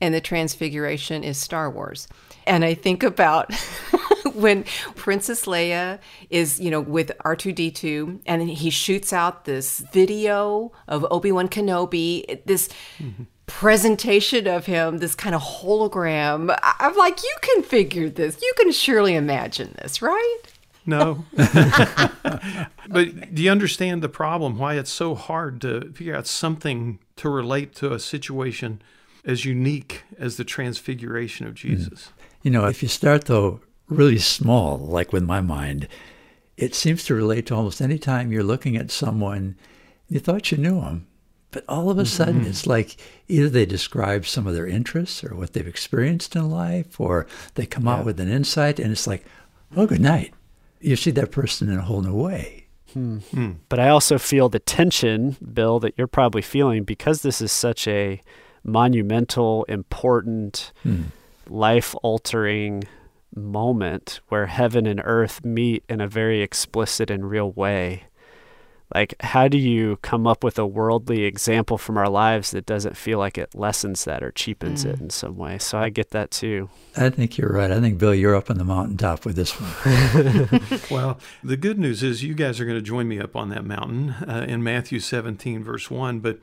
[0.00, 2.06] and the transfiguration is Star Wars.
[2.46, 3.52] And I think about
[4.34, 5.98] when Princess Leia
[6.30, 12.68] is, you know, with R2D2 and he shoots out this video of Obi-Wan Kenobi, this
[12.98, 13.24] mm-hmm.
[13.46, 16.56] Presentation of him, this kind of hologram.
[16.62, 18.40] I'm like, you can figure this.
[18.40, 20.38] You can surely imagine this, right?
[20.84, 21.24] No.
[21.36, 24.58] but do you understand the problem?
[24.58, 28.80] Why it's so hard to figure out something to relate to a situation
[29.24, 31.56] as unique as the transfiguration of mm.
[31.56, 32.10] Jesus?
[32.42, 35.88] You know, if you start though really small, like with my mind,
[36.56, 39.56] it seems to relate to almost any time you're looking at someone,
[40.08, 41.06] you thought you knew them,
[41.56, 42.50] but all of a sudden mm-hmm.
[42.50, 42.96] it's like
[43.28, 47.64] either they describe some of their interests or what they've experienced in life, or they
[47.64, 47.94] come yeah.
[47.94, 49.24] out with an insight and it's like,
[49.74, 50.34] oh, good night.
[50.82, 52.66] You see that person in a whole new way.
[52.92, 53.20] Hmm.
[53.30, 53.52] Hmm.
[53.70, 57.88] But I also feel the tension, Bill, that you're probably feeling because this is such
[57.88, 58.20] a
[58.62, 61.04] monumental, important, hmm.
[61.48, 62.84] life altering
[63.34, 68.04] moment where heaven and earth meet in a very explicit and real way.
[68.94, 72.96] Like, how do you come up with a worldly example from our lives that doesn't
[72.96, 74.90] feel like it lessens that or cheapens mm.
[74.92, 75.58] it in some way?
[75.58, 76.68] So I get that too.
[76.96, 77.70] I think you're right.
[77.70, 80.80] I think, Bill, you're up on the mountaintop with this one.
[80.90, 83.64] well, the good news is you guys are going to join me up on that
[83.64, 86.20] mountain uh, in Matthew 17, verse 1.
[86.20, 86.38] But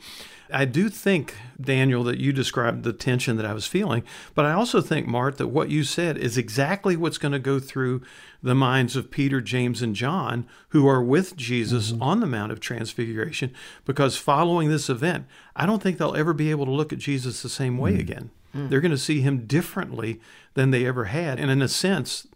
[0.52, 4.04] I do think, Daniel, that you described the tension that I was feeling,
[4.36, 7.60] but I also think, Mart, that what you said is exactly what's going to go
[7.60, 8.04] through
[8.44, 12.04] the minds of Peter, James, and John, who are with Jesus mm-hmm.
[12.04, 13.54] on the Mount of Transfiguration,
[13.86, 15.26] because following this event,
[15.56, 18.02] I don't think they'll ever be able to look at Jesus the same way mm-hmm.
[18.02, 18.32] again.
[18.54, 18.68] Mm-hmm.
[18.68, 20.20] They're going to see him differently
[20.54, 21.40] than they ever had.
[21.40, 22.28] And in a sense,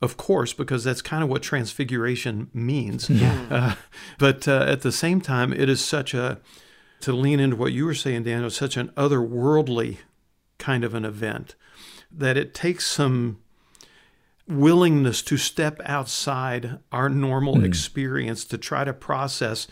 [0.00, 3.08] of course, because that's kind of what transfiguration means.
[3.08, 3.46] Yeah.
[3.50, 3.74] Uh,
[4.18, 6.40] but uh, at the same time, it is such a
[7.02, 9.98] to lean into what you were saying, Daniel, such an otherworldly
[10.58, 11.56] kind of an event
[12.10, 13.41] that it takes some
[14.48, 17.64] willingness to step outside our normal mm.
[17.64, 19.66] experience to try to process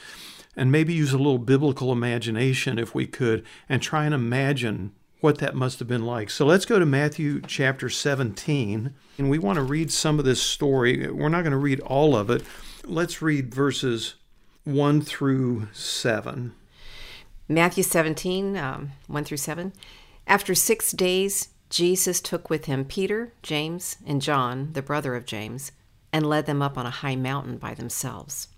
[0.56, 5.38] and maybe use a little biblical imagination if we could and try and imagine what
[5.38, 6.30] that must have been like.
[6.30, 10.42] So let's go to Matthew chapter 17 and we want to read some of this
[10.42, 11.10] story.
[11.10, 12.42] We're not going to read all of it.
[12.84, 14.14] Let's read verses
[14.64, 16.54] 1 through 7.
[17.48, 19.72] Matthew 17, um, 1 through 7.
[20.26, 25.72] After six days, Jesus took with him Peter, James, and John, the brother of James,
[26.12, 28.48] and led them up on a high mountain by themselves.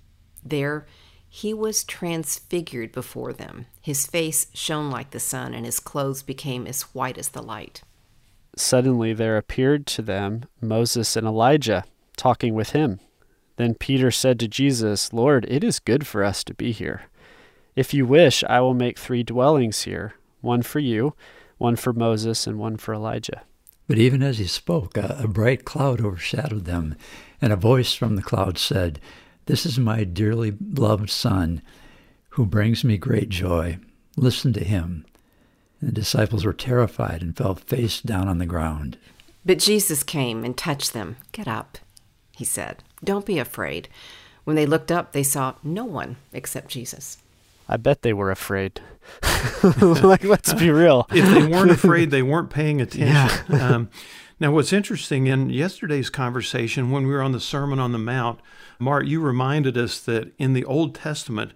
[0.42, 0.87] There
[1.29, 3.66] he was transfigured before them.
[3.81, 7.83] His face shone like the sun, and his clothes became as white as the light.
[8.57, 11.85] Suddenly there appeared to them Moses and Elijah
[12.16, 13.01] talking with him.
[13.57, 17.05] Then Peter said to Jesus, Lord, it is good for us to be here.
[17.75, 21.14] If you wish, I will make three dwellings here one for you,
[21.62, 23.42] one for Moses, and one for Elijah.
[23.87, 26.96] But even as he spoke, a, a bright cloud overshadowed them,
[27.40, 29.01] and a voice from the cloud said,
[29.46, 31.62] This is my dearly loved Son,
[32.31, 33.79] who brings me great joy.
[34.16, 35.07] Listen to him.
[35.81, 38.98] And the disciples were terrified and fell face down on the ground.
[39.44, 41.16] But Jesus came and touched them.
[41.33, 41.79] Get up,
[42.37, 42.83] he said.
[43.05, 43.88] Don't be afraid.
[44.44, 47.18] When they looked up, they saw no one except Jesus.
[47.68, 48.81] I bet they were afraid.
[49.81, 51.07] like, let's be real.
[51.12, 53.61] if they weren't afraid, they weren't paying attention.
[53.61, 53.90] Um,
[54.38, 58.40] now, what's interesting in yesterday's conversation, when we were on the Sermon on the Mount,
[58.79, 61.53] Mart, you reminded us that in the Old Testament,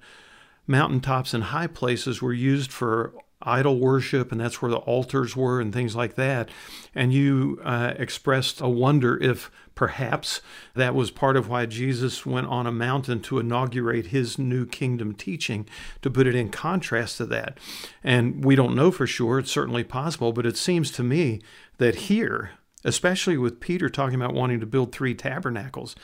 [0.67, 3.13] mountaintops and high places were used for
[3.47, 6.51] idol worship, and that's where the altars were and things like that.
[6.95, 10.41] And you uh, expressed a wonder if perhaps
[10.75, 15.15] that was part of why Jesus went on a mountain to inaugurate his new kingdom
[15.15, 15.69] teaching,
[16.03, 17.59] to put it in contrast to that.
[18.03, 21.41] And we don't know for sure, it's certainly possible, but it seems to me
[21.79, 22.53] that here,
[22.85, 25.95] especially with Peter talking about wanting to build three tabernacles,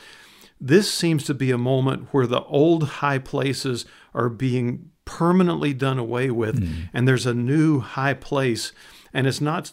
[0.61, 5.99] this seems to be a moment where the old high places are being permanently done
[5.99, 6.89] away with, mm.
[6.93, 8.71] and there's a new high place.
[9.13, 9.71] And it's not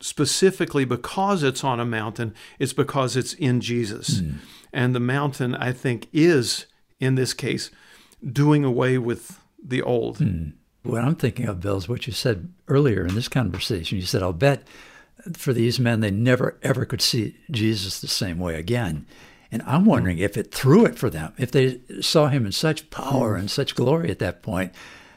[0.00, 4.20] specifically because it's on a mountain, it's because it's in Jesus.
[4.20, 4.34] Mm.
[4.72, 6.66] And the mountain, I think, is,
[7.00, 7.70] in this case,
[8.24, 10.18] doing away with the old.
[10.18, 10.52] Mm.
[10.82, 13.96] What I'm thinking of, Bill, is what you said earlier in this conversation.
[13.96, 14.64] You said, I'll bet
[15.32, 19.06] for these men, they never, ever could see Jesus the same way again.
[19.54, 22.90] And I'm wondering if it threw it for them, if they saw him in such
[22.90, 24.72] power and such glory at that point,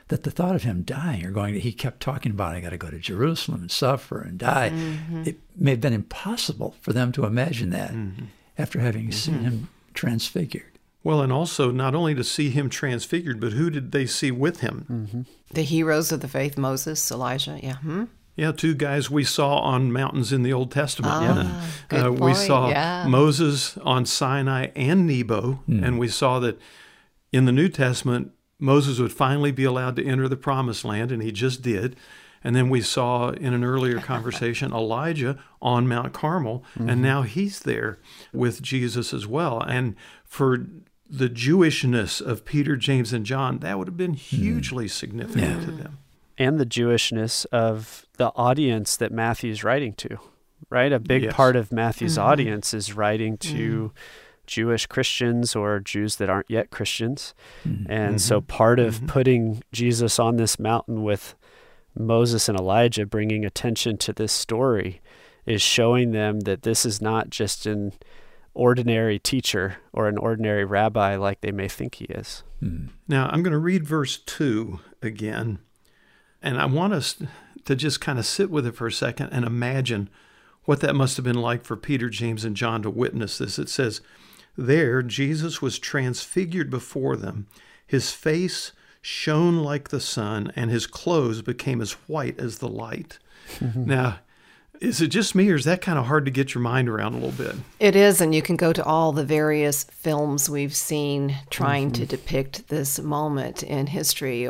[0.10, 2.78] that the thought of him dying or going, he kept talking about, I got to
[2.78, 4.69] go to Jerusalem and suffer and die.
[4.69, 5.23] Mm-hmm.
[5.26, 8.26] It may have been impossible for them to imagine that mm-hmm.
[8.60, 9.12] after having mm-hmm.
[9.12, 10.78] seen him transfigured.
[11.04, 14.60] Well, and also not only to see him transfigured, but who did they see with
[14.60, 14.86] him?
[14.88, 15.21] Mm-hmm.
[15.56, 17.60] The heroes of the faith, Moses, Elijah.
[17.63, 17.78] Yeah.
[17.78, 18.04] Hmm?
[18.38, 21.12] Yeah, two guys we saw on mountains in the Old Testament.
[21.15, 22.06] Ah, yeah.
[22.06, 23.08] Uh, we saw yeah.
[23.08, 25.84] Moses on Sinai and Nebo, mm.
[25.84, 26.62] and we saw that
[27.32, 31.23] in the New Testament, Moses would finally be allowed to enter the promised land, and
[31.23, 31.95] he just did.
[32.43, 36.89] And then we saw in an earlier conversation Elijah on Mount Carmel, mm-hmm.
[36.89, 37.97] and now he's there
[38.32, 39.62] with Jesus as well.
[39.62, 40.67] And for
[41.10, 44.36] the Jewishness of Peter, James, and John, that would have been hmm.
[44.38, 44.91] hugely mm.
[44.91, 45.65] significant yeah.
[45.65, 45.97] to them
[46.38, 50.17] and the Jewishness of the audience that Matthew's writing to,
[50.69, 50.91] right?
[50.91, 51.34] A big yes.
[51.34, 52.28] part of Matthew's mm-hmm.
[52.28, 53.97] audience is writing to mm.
[54.45, 57.34] Jewish Christians or Jews that aren't yet Christians.
[57.67, 57.91] Mm-hmm.
[57.91, 58.47] And so mm-hmm.
[58.47, 59.06] part of mm-hmm.
[59.08, 61.36] putting Jesus on this mountain with
[61.97, 65.02] Moses and Elijah bringing attention to this story
[65.45, 67.93] is showing them that this is not just an
[68.54, 72.43] ordinary teacher or an ordinary rabbi like they may think he is.
[72.62, 72.89] Mm.
[73.08, 75.60] Now, I'm going to read verse 2 again.
[76.48, 77.22] And I want us
[77.66, 80.10] to just kind of sit with it for a second and imagine
[80.64, 83.60] what that must have been like for Peter, James, and John to witness this.
[83.60, 84.00] It says,
[84.56, 87.48] There Jesus was transfigured before them.
[87.86, 93.20] His face shone like the sun, and his clothes became as white as the light.
[93.76, 94.20] now,
[94.82, 97.13] is it just me, or is that kind of hard to get your mind around
[97.13, 97.56] a little bit?
[97.80, 102.04] It is, and you can go to all the various films we've seen trying mm-hmm.
[102.04, 104.50] to depict this moment in history.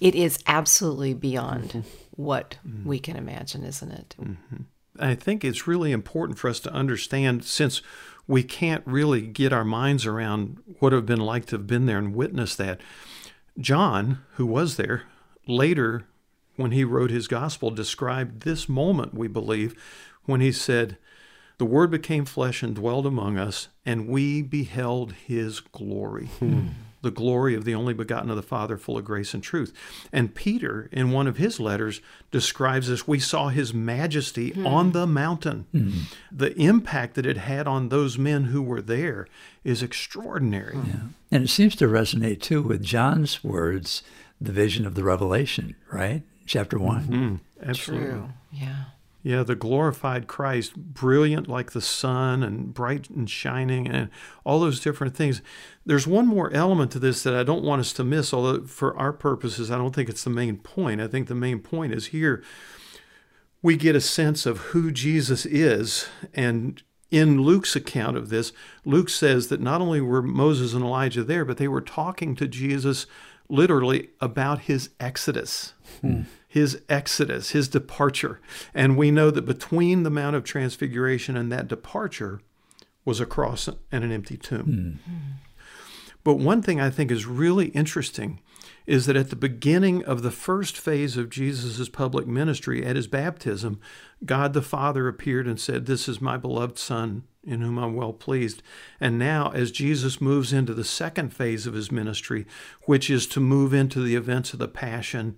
[0.00, 1.88] It is absolutely beyond mm-hmm.
[2.10, 2.88] what mm-hmm.
[2.88, 4.14] we can imagine, isn't it?
[4.20, 4.62] Mm-hmm.
[4.98, 7.82] I think it's really important for us to understand since
[8.26, 11.66] we can't really get our minds around what it would have been like to have
[11.66, 12.80] been there and witness that.
[13.58, 15.04] John, who was there,
[15.46, 16.07] later
[16.58, 19.80] when he wrote his gospel, described this moment, we believe,
[20.24, 20.98] when he said,
[21.58, 26.26] The Word became flesh and dwelled among us, and we beheld his glory.
[26.40, 26.66] Hmm.
[27.00, 29.72] The glory of the only begotten of the Father, full of grace and truth.
[30.12, 32.00] And Peter, in one of his letters,
[32.32, 33.06] describes this.
[33.06, 34.66] We saw his majesty hmm.
[34.66, 35.66] on the mountain.
[35.70, 35.90] Hmm.
[36.32, 39.28] The impact that it had on those men who were there
[39.62, 40.76] is extraordinary.
[40.76, 40.94] Yeah.
[41.30, 44.02] And it seems to resonate too with John's words,
[44.40, 46.24] the vision of the revelation, right?
[46.48, 47.04] Chapter one.
[47.04, 47.68] Mm-hmm.
[47.68, 48.08] Absolutely.
[48.08, 48.28] True.
[48.52, 48.84] Yeah.
[49.22, 54.10] Yeah, the glorified Christ, brilliant like the sun and bright and shining and
[54.44, 55.42] all those different things.
[55.84, 58.96] There's one more element to this that I don't want us to miss, although for
[58.96, 61.00] our purposes, I don't think it's the main point.
[61.00, 62.42] I think the main point is here
[63.60, 66.08] we get a sense of who Jesus is.
[66.32, 66.80] And
[67.10, 68.52] in Luke's account of this,
[68.84, 72.46] Luke says that not only were Moses and Elijah there, but they were talking to
[72.46, 73.06] Jesus
[73.48, 75.74] literally about his exodus.
[76.00, 78.40] Hmm his exodus, his departure.
[78.74, 82.40] And we know that between the Mount of Transfiguration and that departure
[83.04, 85.00] was a cross and an empty tomb.
[85.06, 85.38] Mm.
[86.24, 88.40] But one thing I think is really interesting
[88.86, 93.06] is that at the beginning of the first phase of Jesus' public ministry, at his
[93.06, 93.78] baptism,
[94.24, 98.14] God the Father appeared and said, This is my beloved Son, in whom I'm well
[98.14, 98.62] pleased.
[98.98, 102.46] And now, as Jesus moves into the second phase of his ministry,
[102.84, 105.36] which is to move into the events of the Passion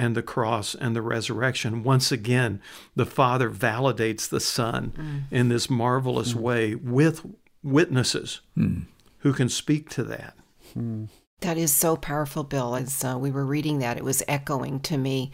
[0.00, 2.62] and the cross and the resurrection, once again,
[2.96, 5.22] the Father validates the Son mm.
[5.30, 6.40] in this marvelous mm.
[6.40, 7.20] way with
[7.62, 8.86] witnesses mm.
[9.18, 10.34] who can speak to that.
[10.74, 11.08] Mm.
[11.40, 12.76] That is so powerful, Bill.
[12.76, 15.32] As uh, we were reading that, it was echoing to me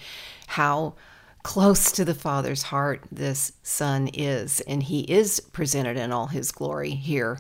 [0.49, 0.97] how
[1.45, 4.61] close to the Father's heart this Son is.
[4.63, 7.39] And he is presented in all his glory here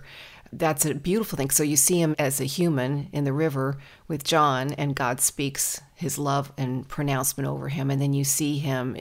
[0.52, 1.50] that's a beautiful thing.
[1.50, 5.82] So you see him as a human in the river with John, and God speaks
[5.96, 7.90] his love and pronouncement over him.
[7.90, 8.96] And then you see him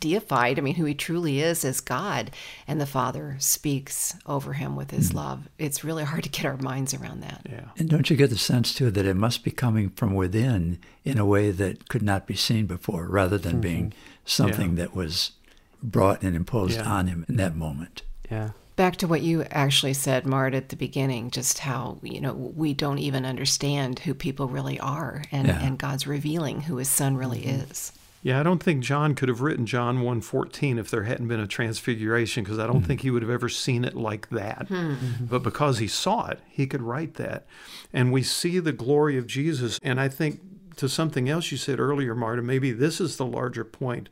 [0.00, 2.32] deified, I mean, who he truly is as God,
[2.66, 5.18] and the Father speaks over him with his mm-hmm.
[5.18, 5.48] love.
[5.58, 7.46] It's really hard to get our minds around that.
[7.48, 7.68] Yeah.
[7.78, 11.16] And don't you get the sense, too, that it must be coming from within in
[11.16, 13.60] a way that could not be seen before, rather than mm-hmm.
[13.60, 13.92] being
[14.24, 14.84] something yeah.
[14.84, 15.32] that was
[15.80, 16.90] brought and imposed yeah.
[16.90, 18.02] on him in that moment?
[18.28, 18.50] Yeah
[18.82, 22.74] back to what you actually said, Mart, at the beginning, just how, you know, we
[22.74, 25.64] don't even understand who people really are and, yeah.
[25.64, 27.70] and God's revealing who his son really mm-hmm.
[27.70, 27.92] is.
[28.24, 31.46] Yeah, I don't think John could have written John 1:14 if there hadn't been a
[31.46, 32.86] transfiguration because I don't mm-hmm.
[32.86, 34.66] think he would have ever seen it like that.
[34.68, 35.26] Mm-hmm.
[35.26, 37.46] But because he saw it, he could write that.
[37.92, 40.40] And we see the glory of Jesus and I think
[40.78, 44.08] to something else you said earlier, Mart, maybe this is the larger point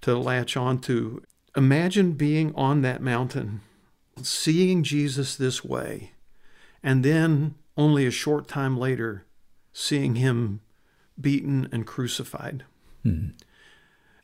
[0.00, 1.22] to latch on to.
[1.54, 3.60] Imagine being on that mountain
[4.22, 6.12] seeing Jesus this way,
[6.82, 9.24] and then only a short time later,
[9.72, 10.60] seeing him
[11.20, 12.64] beaten and crucified.
[13.04, 13.30] Mm-hmm.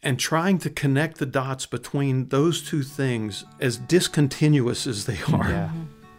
[0.02, 5.48] And trying to connect the dots between those two things, as discontinuous as they are,
[5.50, 5.70] yeah,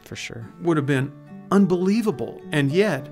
[0.03, 1.11] for sure, would have been
[1.49, 2.39] unbelievable.
[2.51, 3.09] And yet,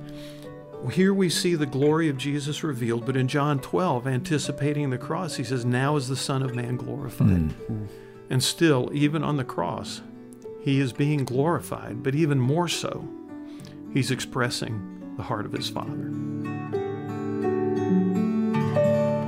[0.92, 5.36] here we see the glory of Jesus revealed, but in John 12, anticipating the cross,
[5.36, 7.28] he says, Now is the Son of Man glorified.
[7.28, 7.86] Mm-hmm.
[8.30, 10.02] And still, even on the cross,
[10.70, 13.08] he is being glorified, but even more so,
[13.92, 16.12] he's expressing the heart of his Father.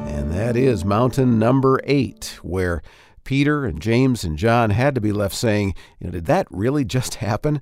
[0.08, 2.84] And that is mountain number eight, where
[3.24, 6.86] Peter and James and John had to be left saying, you know, did that really
[6.86, 7.60] just happen?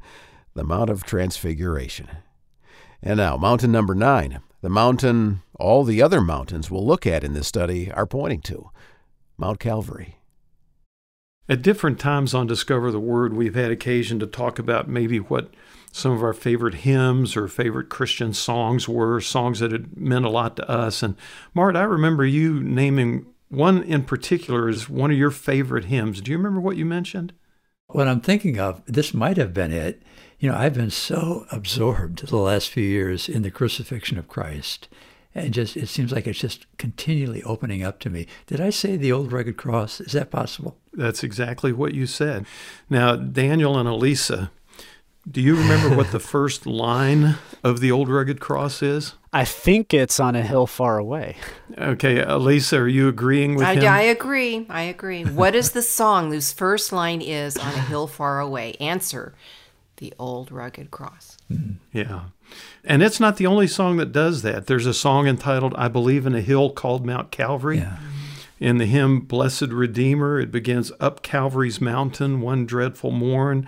[0.56, 2.10] The Mount of Transfiguration.
[3.02, 7.34] And now, mountain number nine, the mountain all the other mountains we'll look at in
[7.34, 8.72] this study are pointing to
[9.38, 10.19] Mount Calvary.
[11.50, 15.52] At different times on Discover the Word, we've had occasion to talk about maybe what
[15.92, 20.30] some of our favorite hymns or favorite Christian songs were, songs that had meant a
[20.30, 21.02] lot to us.
[21.02, 21.16] And
[21.56, 26.22] Mart, I remember you naming one in particular as one of your favorite hymns.
[26.22, 27.34] Do you remember what you mentioned?
[27.88, 30.04] What I'm thinking of, this might have been it.
[30.38, 34.88] You know, I've been so absorbed the last few years in the crucifixion of Christ
[35.36, 38.28] and just it seems like it's just continually opening up to me.
[38.48, 40.02] Did I say the old rugged cross?
[40.02, 40.78] Is that possible?
[40.94, 42.46] That's exactly what you said.
[42.90, 44.52] Now, Daniel and Elisa,
[45.30, 49.14] do you remember what the first line of the old rugged cross is?
[49.32, 51.36] I think it's on a hill far away.
[51.78, 53.88] Okay, Elisa, are you agreeing with I, him?
[53.88, 54.66] I agree.
[54.70, 55.24] I agree.
[55.24, 58.74] What is the song whose first line is on a hill far away?
[58.80, 59.36] Answer:
[60.00, 61.38] The old rugged cross.
[61.52, 61.74] Mm-hmm.
[61.92, 62.22] Yeah.
[62.86, 64.68] And it's not the only song that does that.
[64.68, 67.80] There's a song entitled I Believe in a Hill called Mount Calvary.
[67.80, 67.98] Yeah.
[68.62, 73.68] In the hymn Blessed Redeemer, it begins Up Calvary's Mountain, one dreadful morn.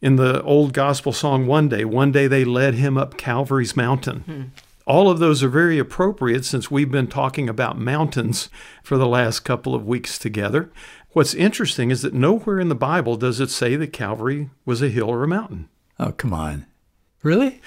[0.00, 4.20] In the old gospel song One Day, one day they led him up Calvary's mountain.
[4.20, 4.42] Hmm.
[4.86, 8.48] All of those are very appropriate since we've been talking about mountains
[8.84, 10.70] for the last couple of weeks together.
[11.10, 14.88] What's interesting is that nowhere in the Bible does it say that Calvary was a
[14.88, 15.68] hill or a mountain.
[15.98, 16.66] Oh, come on.
[17.22, 17.60] Really?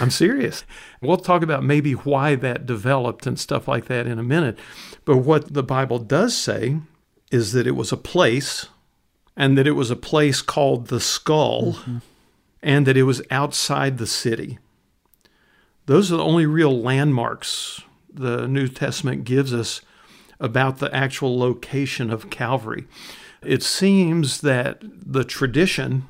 [0.00, 0.64] I'm serious.
[1.02, 4.58] We'll talk about maybe why that developed and stuff like that in a minute.
[5.04, 6.78] But what the Bible does say
[7.30, 8.68] is that it was a place
[9.36, 11.98] and that it was a place called the skull mm-hmm.
[12.62, 14.58] and that it was outside the city.
[15.86, 19.82] Those are the only real landmarks the New Testament gives us
[20.40, 22.86] about the actual location of Calvary.
[23.42, 26.06] It seems that the tradition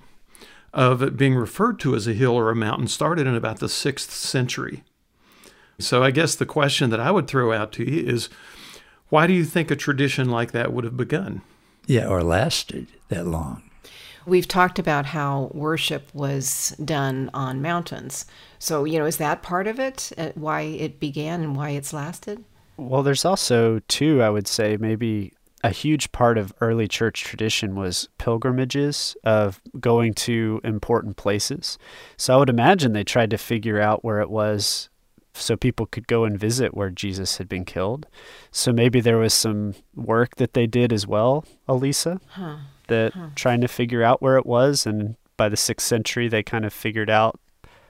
[0.73, 3.69] of it being referred to as a hill or a mountain started in about the
[3.69, 4.83] sixth century.
[5.79, 8.29] So I guess the question that I would throw out to you is
[9.09, 11.43] why do you think a tradition like that would have begun?
[11.87, 13.63] Yeah, or lasted that long.
[14.27, 18.25] We've talked about how worship was done on mountains.
[18.59, 20.13] So, you know, is that part of it?
[20.17, 22.43] Uh, why it began and why it's lasted?
[22.77, 27.75] Well, there's also, too, I would say, maybe a huge part of early church tradition
[27.75, 31.79] was pilgrimages of going to important places.
[32.19, 34.91] So I would imagine they tried to figure out where it was
[35.33, 38.07] so people could go and visit where Jesus had been killed.
[38.51, 42.59] So maybe there was some work that they did as well, Elisa, huh.
[42.89, 43.29] that huh.
[43.35, 44.87] trying to figure out where it was.
[44.87, 47.41] And by the sixth century, they kind of figured out,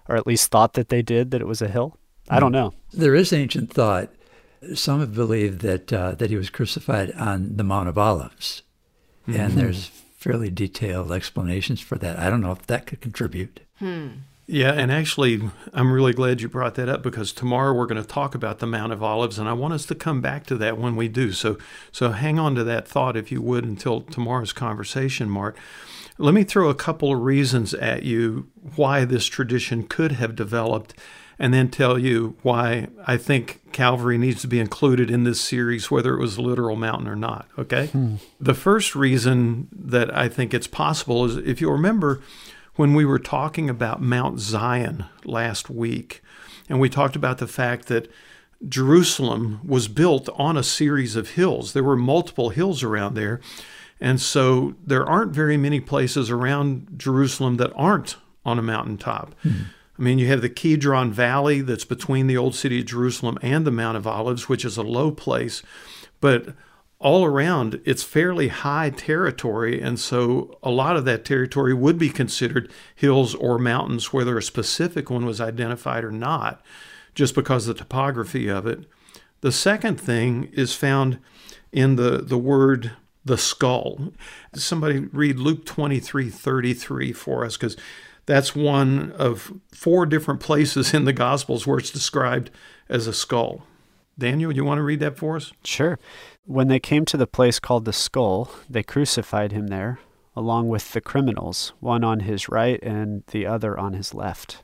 [0.09, 1.99] or at least thought that they did, that it was a hill.
[2.30, 2.59] I don't hmm.
[2.59, 2.74] know.
[2.93, 4.11] There is ancient thought.
[4.74, 8.62] Some have believed that uh, that he was crucified on the Mount of Olives,
[9.28, 9.38] mm-hmm.
[9.38, 9.86] and there's
[10.16, 12.18] fairly detailed explanations for that.
[12.18, 13.60] I don't know if that could contribute.
[13.78, 14.08] Hmm.
[14.46, 15.40] Yeah, and actually,
[15.72, 18.66] I'm really glad you brought that up because tomorrow we're going to talk about the
[18.66, 21.32] Mount of Olives, and I want us to come back to that when we do.
[21.32, 21.56] So,
[21.92, 25.56] so hang on to that thought if you would until tomorrow's conversation, Mart.
[26.18, 30.94] Let me throw a couple of reasons at you why this tradition could have developed,
[31.39, 35.91] and then tell you why I think Calvary needs to be included in this series,
[35.91, 37.49] whether it was a literal mountain or not.
[37.59, 37.87] Okay.
[37.89, 38.16] Hmm.
[38.41, 42.22] The first reason that I think it's possible is if you remember
[42.76, 46.22] when we were talking about Mount Zion last week,
[46.68, 48.11] and we talked about the fact that
[48.68, 51.72] Jerusalem was built on a series of hills.
[51.72, 53.41] There were multiple hills around there.
[54.01, 59.35] And so there aren't very many places around Jerusalem that aren't on a mountaintop.
[59.45, 59.62] Mm-hmm.
[59.99, 63.66] I mean, you have the Kidron Valley that's between the old city of Jerusalem and
[63.66, 65.62] the Mount of Olives, which is a low place.
[66.20, 66.55] But
[66.99, 69.80] all around, it's fairly high territory.
[69.80, 74.42] And so a lot of that territory would be considered hills or mountains, whether a
[74.42, 76.62] specific one was identified or not,
[77.14, 78.86] just because of the topography of it.
[79.42, 81.18] The second thing is found
[81.70, 82.92] in the, the word
[83.24, 84.12] the skull.
[84.55, 87.76] Somebody read Luke 23 33 for us, because
[88.26, 92.50] that's one of four different places in the Gospels where it's described
[92.88, 93.66] as a skull.
[94.18, 95.52] Daniel, you want to read that for us?
[95.64, 95.98] Sure.
[96.46, 99.98] When they came to the place called the skull, they crucified him there,
[100.36, 104.62] along with the criminals, one on his right and the other on his left.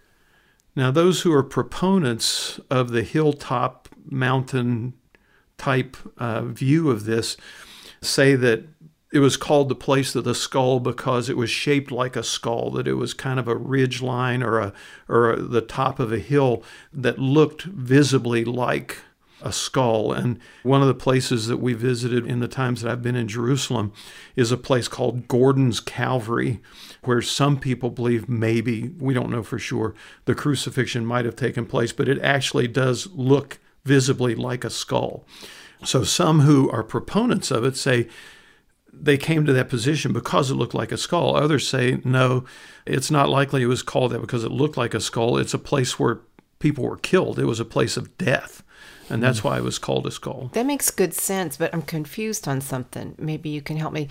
[0.77, 4.95] Now, those who are proponents of the hilltop mountain
[5.59, 7.37] type uh, view of this
[8.01, 8.65] say that
[9.13, 12.71] it was called the place of the skull because it was shaped like a skull,
[12.71, 14.73] that it was kind of a ridge line or a
[15.09, 18.99] or the top of a hill that looked visibly like
[19.43, 20.13] a skull.
[20.13, 23.27] And one of the places that we visited in the times that I've been in
[23.27, 23.93] Jerusalem
[24.37, 26.61] is a place called Gordon's Calvary,
[27.03, 29.95] where some people believe maybe, we don't know for sure,
[30.27, 35.25] the crucifixion might have taken place, but it actually does look visibly like a skull.
[35.85, 38.09] So some who are proponents of it say,
[39.03, 41.37] they came to that position because it looked like a skull.
[41.37, 42.45] Others say, no,
[42.87, 45.39] it's not likely it was called that because it looked like a skull.
[45.39, 46.21] It's a place where
[46.59, 48.63] people were killed, it was a place of death
[49.11, 49.45] and that's mm.
[49.45, 50.51] why it was called a skull.
[50.55, 53.15] That makes good sense, but I'm confused on something.
[53.19, 54.09] Maybe you can help me.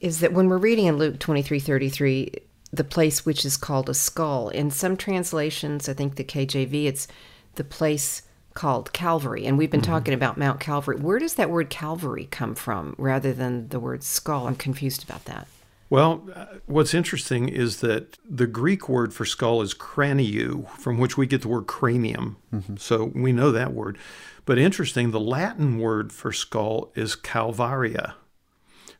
[0.00, 2.32] Is that when we're reading in Luke 23 33,
[2.72, 7.08] the place which is called a skull, in some translations, I think the KJV, it's
[7.56, 8.22] the place
[8.58, 9.46] called Calvary.
[9.46, 9.92] And we've been mm-hmm.
[9.92, 10.96] talking about Mount Calvary.
[10.96, 14.48] Where does that word Calvary come from rather than the word skull?
[14.48, 15.46] I'm confused about that.
[15.88, 21.16] Well, uh, what's interesting is that the Greek word for skull is craniou, from which
[21.16, 22.36] we get the word cranium.
[22.52, 22.76] Mm-hmm.
[22.78, 23.96] So we know that word.
[24.44, 28.16] But interesting, the Latin word for skull is calvaria,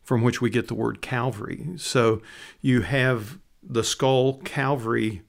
[0.05, 1.67] from which we get the word Calvary.
[1.79, 2.23] So
[2.61, 5.23] you have the skull Calvary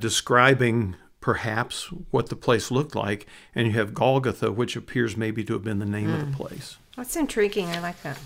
[0.00, 0.96] describing
[1.28, 5.62] perhaps what the place looked like, and you have Golgotha, which appears maybe to have
[5.62, 6.14] been the name mm.
[6.14, 6.32] of the hmm.
[6.32, 6.78] place.
[6.96, 7.66] That's intriguing.
[7.66, 8.18] I like that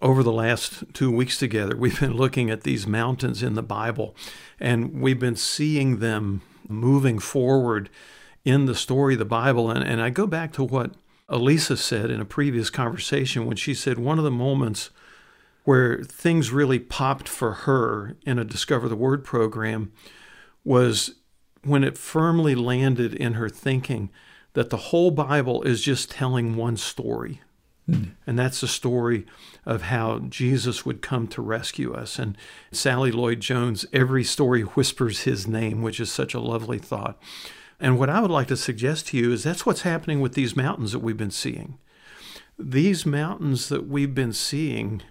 [0.00, 4.16] over the last two weeks together, we've been looking at these mountains in the Bible,
[4.58, 7.90] and we've been seeing them moving forward
[8.42, 9.70] in the story of the Bible.
[9.70, 10.92] And, and I go back to what
[11.28, 14.88] Elisa said in a previous conversation when she said one of the moments
[15.64, 19.92] where things really popped for her in a Discover the Word program
[20.64, 21.16] was
[21.64, 24.10] when it firmly landed in her thinking
[24.54, 27.40] that the whole Bible is just telling one story.
[27.88, 28.10] Mm.
[28.26, 29.26] And that's the story
[29.66, 32.18] of how Jesus would come to rescue us.
[32.18, 32.36] And
[32.72, 37.20] Sally Lloyd Jones, every story whispers his name, which is such a lovely thought.
[37.78, 40.56] And what I would like to suggest to you is that's what's happening with these
[40.56, 41.78] mountains that we've been seeing.
[42.58, 45.02] These mountains that we've been seeing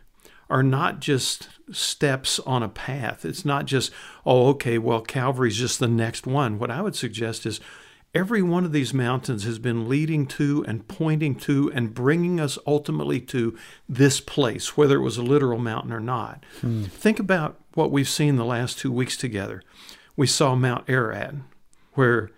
[0.50, 3.24] are not just steps on a path.
[3.24, 3.92] It's not just,
[4.26, 6.58] oh, okay, well, Calvary's just the next one.
[6.58, 7.60] What I would suggest is
[8.16, 12.58] Every one of these mountains has been leading to and pointing to and bringing us
[12.66, 13.56] ultimately to
[13.88, 16.44] this place, whether it was a literal mountain or not.
[16.62, 16.86] Hmm.
[16.86, 19.62] Think about what we've seen the last two weeks together.
[20.16, 21.36] We saw Mount Ararat,
[21.94, 22.32] where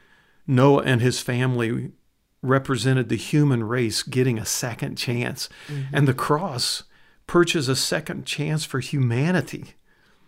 [0.45, 1.93] Noah and his family
[2.41, 5.47] represented the human race getting a second chance.
[5.67, 5.95] Mm-hmm.
[5.95, 6.83] And the cross
[7.31, 9.63] perches a second chance for humanity.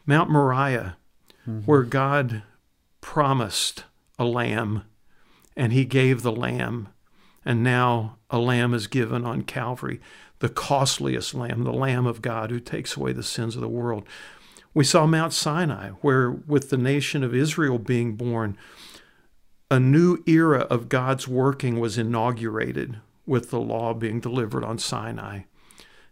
[0.06, 0.96] Mount Moriah,
[1.46, 1.60] mm-hmm.
[1.66, 2.44] where God
[3.02, 3.84] promised
[4.18, 4.84] a lamb
[5.54, 6.88] and he gave the lamb.
[7.44, 10.00] And now a lamb is given on Calvary,
[10.40, 14.08] the costliest lamb, the Lamb of God who takes away the sins of the world.
[14.74, 18.58] We saw Mount Sinai, where with the nation of Israel being born,
[19.70, 25.42] a new era of God's working was inaugurated with the law being delivered on Sinai.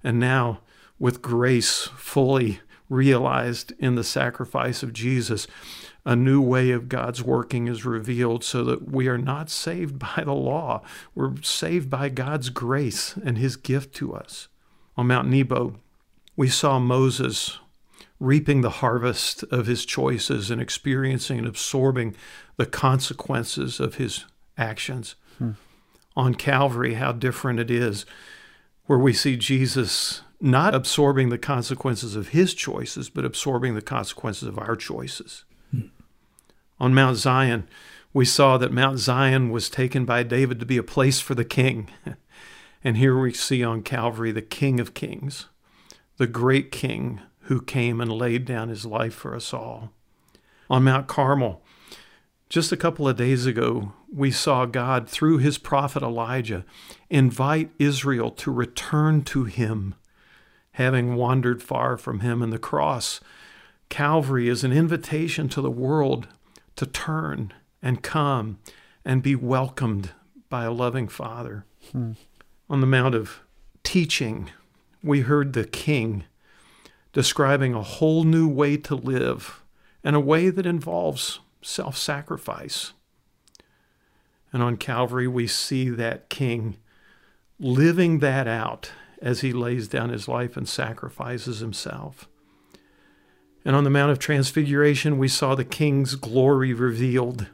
[0.04, 0.60] And now,
[1.02, 5.48] with grace fully realized in the sacrifice of Jesus,
[6.06, 10.22] a new way of God's working is revealed so that we are not saved by
[10.24, 10.84] the law.
[11.16, 14.48] We're saved by God's grace and his gift to us.
[14.96, 15.80] On Mount Nebo,
[16.36, 17.58] we saw Moses
[18.20, 22.16] reaping the harvest of his choices and experiencing and absorbing
[22.58, 24.26] the consequences of his
[24.56, 25.16] actions.
[25.40, 25.54] Hmm.
[26.16, 28.06] On Calvary, how different it is,
[28.86, 34.48] where we see Jesus not absorbing the consequences of his choices, but absorbing the consequences
[34.48, 35.46] of our choices.
[35.70, 35.88] Hmm.
[36.80, 37.68] On Mount Zion,
[38.14, 41.46] we saw that Mount Zion was taken by David to be a place for the
[41.46, 41.90] king.
[42.84, 45.48] and here we see on Calvary the King of Kings,
[46.18, 49.92] the great King who came and laid down his life for us all.
[50.70, 51.62] On Mount Carmel,
[52.50, 56.66] just a couple of days ago, we saw God, through his prophet Elijah,
[57.10, 59.96] invite Israel to return to him,
[60.82, 62.42] having wandered far from him.
[62.42, 63.22] And the cross,
[63.90, 66.28] Calvary, is an invitation to the world
[66.76, 68.60] to turn and come
[69.06, 70.12] and be welcomed
[70.50, 71.66] by a loving Father.
[71.92, 72.12] Hmm.
[72.70, 73.42] On the Mount of
[73.84, 74.50] Teaching,
[75.04, 76.24] we heard the King
[77.14, 79.62] describing a whole new way to live
[80.04, 82.94] and a way that involves self sacrifice.
[84.54, 86.78] And on Calvary, we see that King
[87.60, 88.92] living that out
[89.22, 92.28] as he lays down his life and sacrifices himself.
[93.64, 97.48] And on the Mount of Transfiguration, we saw the King's glory revealed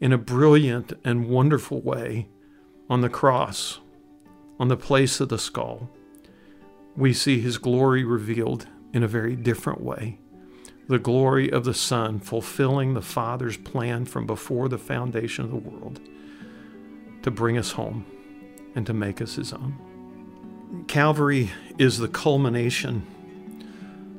[0.00, 2.28] in a brilliant and wonderful way
[2.90, 3.78] on the cross,
[4.58, 5.88] on the place of the skull.
[6.96, 10.18] We see his glory revealed in a very different way.
[10.88, 15.56] The glory of the Son fulfilling the Father's plan from before the foundation of the
[15.56, 16.00] world
[17.22, 18.04] to bring us home
[18.74, 19.93] and to make us his own.
[20.86, 23.06] Calvary is the culmination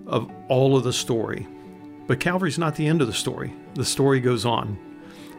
[0.07, 1.47] of all of the story.
[2.07, 3.53] But Calvary's not the end of the story.
[3.73, 4.77] The story goes on.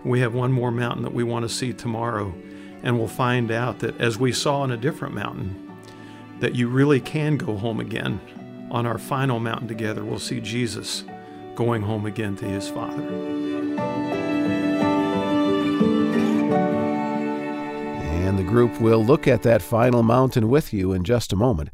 [0.04, 2.34] We have one more mountain that we want to see tomorrow,
[2.82, 5.76] and we'll find out that as we saw on a different mountain,
[6.40, 8.20] that you really can go home again.
[8.70, 11.04] On our final mountain together, we'll see Jesus
[11.54, 13.36] going home again to his Father.
[18.37, 21.70] And the group will look at that final mountain with you in just a moment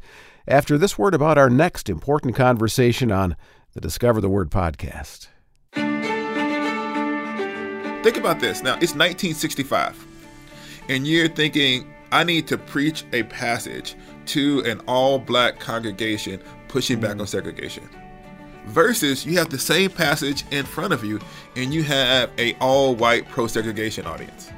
[0.47, 3.35] after this word about our next important conversation on
[3.73, 5.27] the Discover the Word podcast.
[8.01, 8.63] Think about this.
[8.63, 10.07] Now, it's 1965,
[10.87, 13.95] and you're thinking, I need to preach a passage
[14.27, 17.89] to an all black congregation pushing back on segregation.
[18.67, 21.19] Versus you have the same passage in front of you
[21.57, 24.52] and you have a all white pro segregation audience.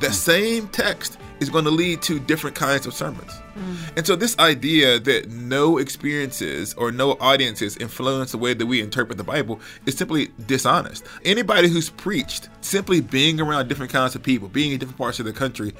[0.00, 3.32] The same text is going to lead to different kinds of sermons.
[3.56, 3.96] Mm.
[3.96, 8.80] And so, this idea that no experiences or no audiences influence the way that we
[8.80, 11.04] interpret the Bible is simply dishonest.
[11.24, 15.26] Anybody who's preached simply being around different kinds of people, being in different parts of
[15.26, 15.72] the country,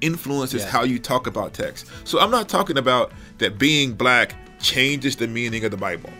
[0.00, 0.70] influences yeah.
[0.70, 1.86] how you talk about text.
[2.04, 6.10] So, I'm not talking about that being black changes the meaning of the Bible.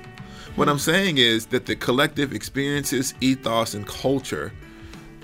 [0.56, 4.52] What I'm saying is that the collective experiences, ethos, and culture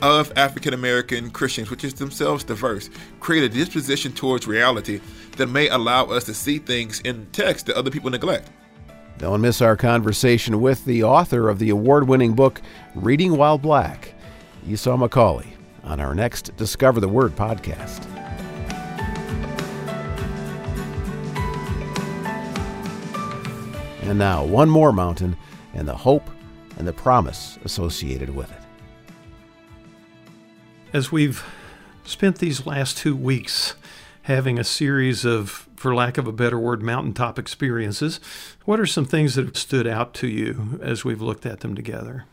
[0.03, 2.91] of African American Christians, which is themselves diverse,
[3.21, 5.01] create a disposition towards reality
[5.37, 8.51] that may allow us to see things in text that other people neglect.
[9.19, 12.61] Don't miss our conversation with the author of the award winning book,
[12.97, 14.15] Reading While Black,
[14.69, 15.47] Esau McCaulley,
[15.85, 18.05] on our next Discover the Word podcast.
[24.03, 25.37] And now, one more mountain
[25.75, 26.29] and the hope
[26.77, 28.62] and the promise associated with it
[30.93, 31.45] as we've
[32.05, 33.75] spent these last two weeks
[34.23, 38.21] having a series of, for lack of a better word, mountaintop experiences,
[38.65, 41.75] what are some things that have stood out to you as we've looked at them
[41.75, 42.25] together?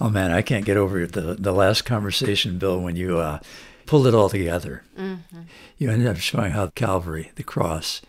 [0.00, 3.38] Oh man, I can't get over the the last conversation, Bill, when you uh,
[3.84, 4.82] pulled it all together.
[4.98, 5.42] Mm-hmm.
[5.76, 8.00] You ended up showing how Calvary, the cross,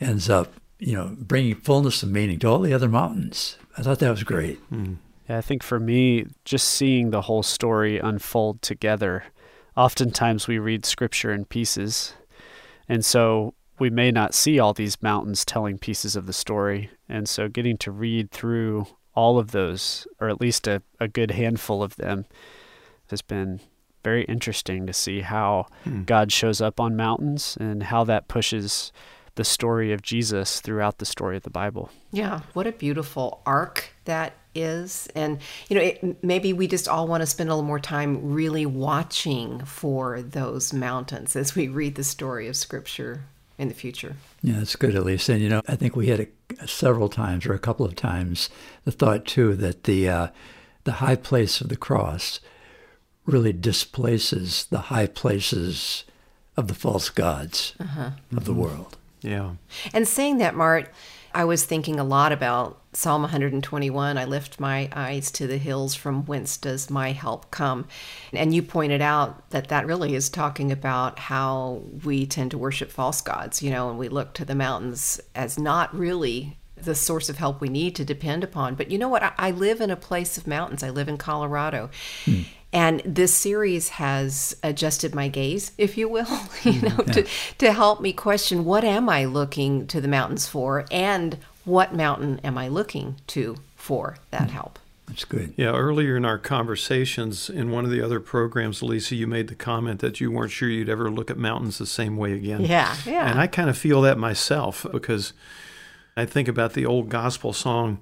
[0.00, 3.58] ends up, you know, bringing fullness of meaning to all the other mountains.
[3.76, 4.58] I thought that was great.
[4.70, 4.96] Mm.
[5.28, 9.24] Yeah, I think for me, just seeing the whole story unfold together,
[9.76, 12.14] oftentimes we read scripture in pieces.
[12.88, 16.90] And so we may not see all these mountains telling pieces of the story.
[17.08, 21.32] And so getting to read through all of those, or at least a, a good
[21.32, 22.26] handful of them,
[23.10, 23.60] has been
[24.02, 26.02] very interesting to see how hmm.
[26.02, 28.92] God shows up on mountains and how that pushes
[29.36, 31.90] the story of Jesus throughout the story of the Bible.
[32.12, 35.08] Yeah, what a beautiful arc that is.
[35.14, 38.32] And, you know, it, maybe we just all want to spend a little more time
[38.32, 43.24] really watching for those mountains as we read the story of Scripture
[43.58, 44.16] in the future.
[44.42, 45.28] Yeah, that's good, Elise.
[45.28, 46.28] And, you know, I think we had
[46.60, 48.50] a, several times or a couple of times
[48.84, 50.28] the thought, too, that the, uh,
[50.84, 52.40] the high place of the cross
[53.26, 56.04] really displaces the high places
[56.56, 58.10] of the false gods uh-huh.
[58.36, 58.96] of the world.
[59.24, 59.54] Yeah.
[59.92, 60.92] And saying that, Mart,
[61.34, 64.16] I was thinking a lot about Psalm 121.
[64.16, 67.88] I lift my eyes to the hills from whence does my help come?
[68.32, 72.92] And you pointed out that that really is talking about how we tend to worship
[72.92, 77.28] false gods, you know, and we look to the mountains as not really the source
[77.28, 78.74] of help we need to depend upon.
[78.74, 79.22] But you know what?
[79.22, 80.82] I, I live in a place of mountains.
[80.82, 81.90] I live in Colorado.
[82.24, 82.42] Hmm.
[82.74, 86.26] And this series has adjusted my gaze, if you will,
[86.64, 86.86] you mm-hmm.
[86.88, 87.12] know, yeah.
[87.12, 87.26] to,
[87.58, 92.40] to help me question what am I looking to the mountains for and what mountain
[92.42, 94.54] am I looking to for that hmm.
[94.56, 94.78] help.
[95.06, 95.52] That's good.
[95.56, 99.54] Yeah, earlier in our conversations in one of the other programs, Lisa, you made the
[99.54, 102.62] comment that you weren't sure you'd ever look at mountains the same way again.
[102.62, 103.30] Yeah, yeah.
[103.30, 105.34] And I kind of feel that myself because
[106.16, 108.00] I think about the old gospel song,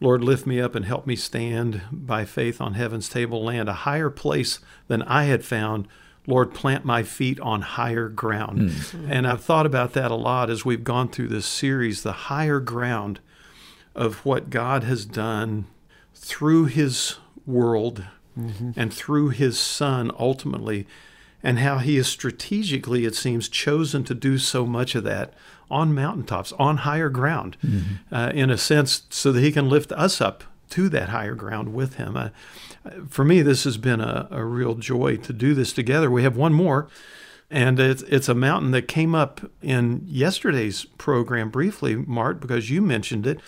[0.00, 3.74] Lord, lift me up and help me stand by faith on heaven's table land, a
[3.74, 5.86] higher place than I had found.
[6.26, 8.70] Lord, plant my feet on higher ground.
[8.70, 9.10] Mm.
[9.10, 12.60] And I've thought about that a lot as we've gone through this series the higher
[12.60, 13.20] ground
[13.94, 15.66] of what God has done
[16.14, 18.04] through his world
[18.38, 18.70] mm-hmm.
[18.76, 20.86] and through his son ultimately,
[21.42, 25.34] and how he has strategically, it seems, chosen to do so much of that
[25.70, 28.14] on mountaintops, on higher ground, mm-hmm.
[28.14, 31.74] uh, in a sense, so that He can lift us up to that higher ground
[31.74, 32.16] with Him.
[32.16, 32.30] Uh,
[33.08, 36.10] for me, this has been a, a, real joy to do this together.
[36.10, 36.88] We have one more,
[37.50, 42.80] and it's, it's a mountain that came up in yesterday's program briefly, Mart, because you
[42.80, 43.40] mentioned it.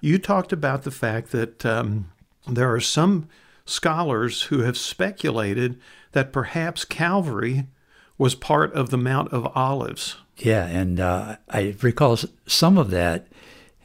[0.00, 2.10] You talked about the fact that um,
[2.46, 3.28] there are some
[3.64, 5.80] scholars who have speculated
[6.12, 7.66] that perhaps Calvary
[8.16, 10.16] was part of the Mount of Olives.
[10.38, 13.26] Yeah, and uh, I recall some of that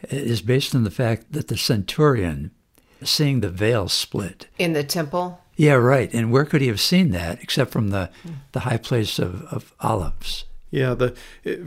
[0.09, 2.51] is based on the fact that the centurion
[3.03, 5.39] seeing the veil split in the temple.
[5.55, 6.11] Yeah, right.
[6.13, 8.09] And where could he have seen that except from the
[8.53, 10.45] the high place of, of Olives?
[10.71, 11.11] Yeah, the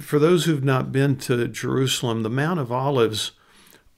[0.00, 3.32] for those who've not been to Jerusalem, the Mount of Olives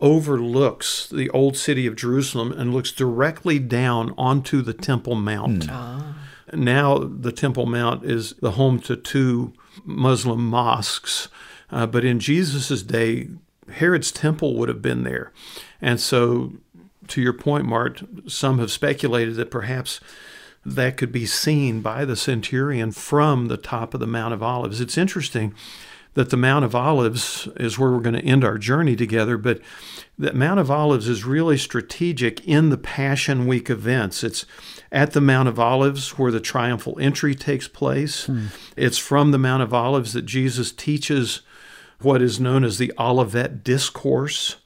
[0.00, 5.66] overlooks the old city of Jerusalem and looks directly down onto the Temple Mount.
[5.66, 5.70] Mm.
[5.70, 6.14] Ah.
[6.52, 9.52] Now the Temple Mount is the home to two
[9.84, 11.28] Muslim mosques.
[11.70, 13.28] Uh, but in Jesus' day,
[13.70, 15.32] Herod's temple would have been there.
[15.80, 16.54] And so,
[17.08, 20.00] to your point, Mart, some have speculated that perhaps
[20.64, 24.80] that could be seen by the centurion from the top of the Mount of Olives.
[24.80, 25.54] It's interesting
[26.18, 29.60] that the Mount of Olives is where we're going to end our journey together, but
[30.18, 34.24] the Mount of Olives is really strategic in the Passion Week events.
[34.24, 34.44] It's
[34.90, 38.26] at the Mount of Olives where the triumphal entry takes place.
[38.26, 38.46] Hmm.
[38.76, 41.42] It's from the Mount of Olives that Jesus teaches
[42.00, 44.56] what is known as the Olivet Discourse.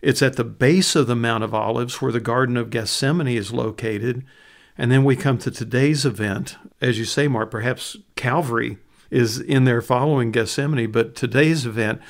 [0.00, 3.52] It's at the base of the Mount of Olives where the Garden of Gethsemane is
[3.52, 4.24] located.
[4.78, 6.56] And then we come to today's event.
[6.80, 8.78] As you say, Mart, perhaps Calvary
[9.10, 12.00] is in there following Gethsemane, but today's event,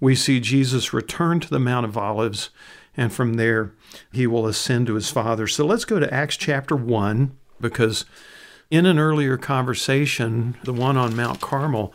[0.00, 2.50] we see Jesus return to the Mount of Olives,
[2.96, 3.72] and from there,
[4.12, 5.46] he will ascend to his Father.
[5.46, 8.04] So let's go to Acts chapter 1, because
[8.70, 11.92] in an earlier conversation, the one on Mount Carmel,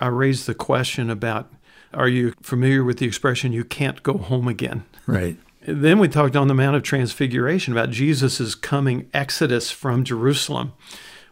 [0.00, 1.52] I raised the question about
[1.94, 4.84] are you familiar with the expression, you can't go home again?
[5.06, 5.38] Right.
[5.66, 10.72] Then we talked on the Mount of Transfiguration about Jesus' coming exodus from Jerusalem.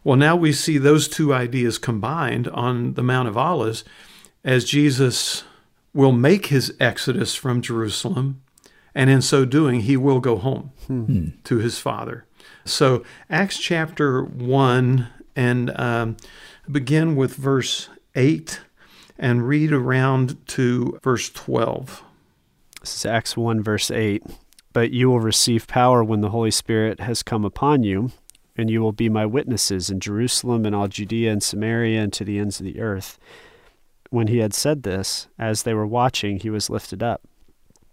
[0.06, 3.82] Well, now we see those two ideas combined on the Mount of Olives
[4.44, 5.42] as Jesus
[5.92, 8.40] will make his exodus from Jerusalem,
[8.94, 11.30] and in so doing, he will go home hmm.
[11.42, 12.24] to his Father.
[12.64, 16.16] So, Acts chapter 1, and um,
[16.70, 18.60] begin with verse 8
[19.18, 22.04] and read around to verse 12.
[22.80, 24.22] This is Acts 1, verse 8.
[24.72, 28.12] But you will receive power when the Holy Spirit has come upon you
[28.56, 32.24] and you will be my witnesses in Jerusalem and all Judea and Samaria and to
[32.24, 33.18] the ends of the earth.
[34.10, 37.22] When he had said this, as they were watching, he was lifted up,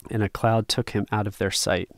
[0.09, 1.89] and a cloud took him out of their sight.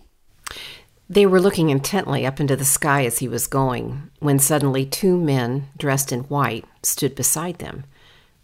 [1.10, 5.18] They were looking intently up into the sky as he was going, when suddenly two
[5.18, 7.84] men, dressed in white, stood beside them.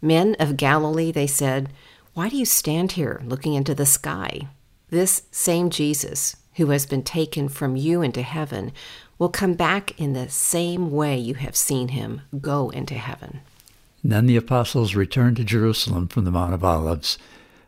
[0.02, 1.70] Men of Galilee, they said,
[2.14, 4.50] why do you stand here looking into the sky?
[4.90, 8.74] This same Jesus, who has been taken from you into heaven,
[9.22, 13.42] will come back in the same way you have seen him go into heaven.
[14.04, 17.20] then the apostles returned to Jerusalem from the Mount of Olives,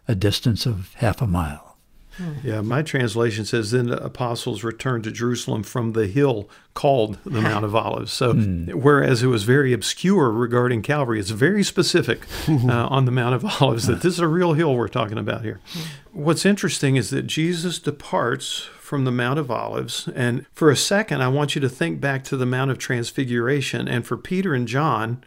[0.08, 1.78] a distance of half a mile.
[2.18, 2.34] Hmm.
[2.44, 7.42] Yeah, my translation says then the apostles returned to Jerusalem from the hill called the
[7.42, 8.12] Mount of Olives.
[8.12, 8.72] So, hmm.
[8.72, 13.62] whereas it was very obscure regarding Calvary, it's very specific uh, on the Mount of
[13.62, 14.00] Olives that ah.
[14.00, 15.60] this is a real hill we're talking about here.
[15.68, 16.24] Hmm.
[16.24, 20.08] What's interesting is that Jesus departs from the Mount of Olives.
[20.14, 23.88] And for a second, I want you to think back to the Mount of Transfiguration.
[23.88, 25.24] And for Peter and John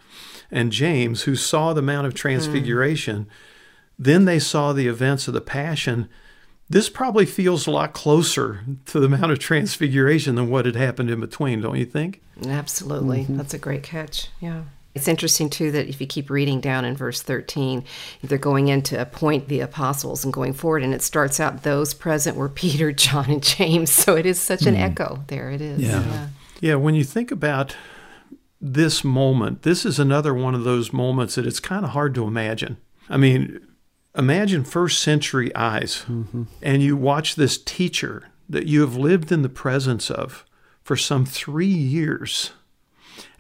[0.53, 2.19] and James, who saw the Mount of hmm.
[2.19, 3.27] Transfiguration,
[3.99, 6.09] then they saw the events of the Passion
[6.69, 11.11] this probably feels a lot closer to the Mount of Transfiguration than what had happened
[11.11, 12.23] in between, don't you think?
[12.45, 13.23] Absolutely.
[13.23, 13.37] Mm-hmm.
[13.37, 14.31] That's a great catch.
[14.41, 14.63] Yeah.
[14.97, 17.85] It's interesting, too, that if you keep reading down in verse 13,
[18.23, 21.95] they're going in to appoint the apostles and going forward, and it starts out those
[21.95, 23.93] present were Peter, John, and James.
[23.93, 24.83] So it is such an hmm.
[24.83, 25.25] echo.
[25.29, 25.83] There it is.
[25.83, 26.29] Yeah.
[26.61, 27.77] Yeah, when you think about
[28.61, 32.27] this moment, this is another one of those moments that it's kind of hard to
[32.27, 32.79] imagine.
[33.09, 33.61] I mean,
[34.17, 36.45] imagine first century eyes, mm-hmm.
[36.63, 40.45] and you watch this teacher that you have lived in the presence of
[40.83, 42.53] for some three years,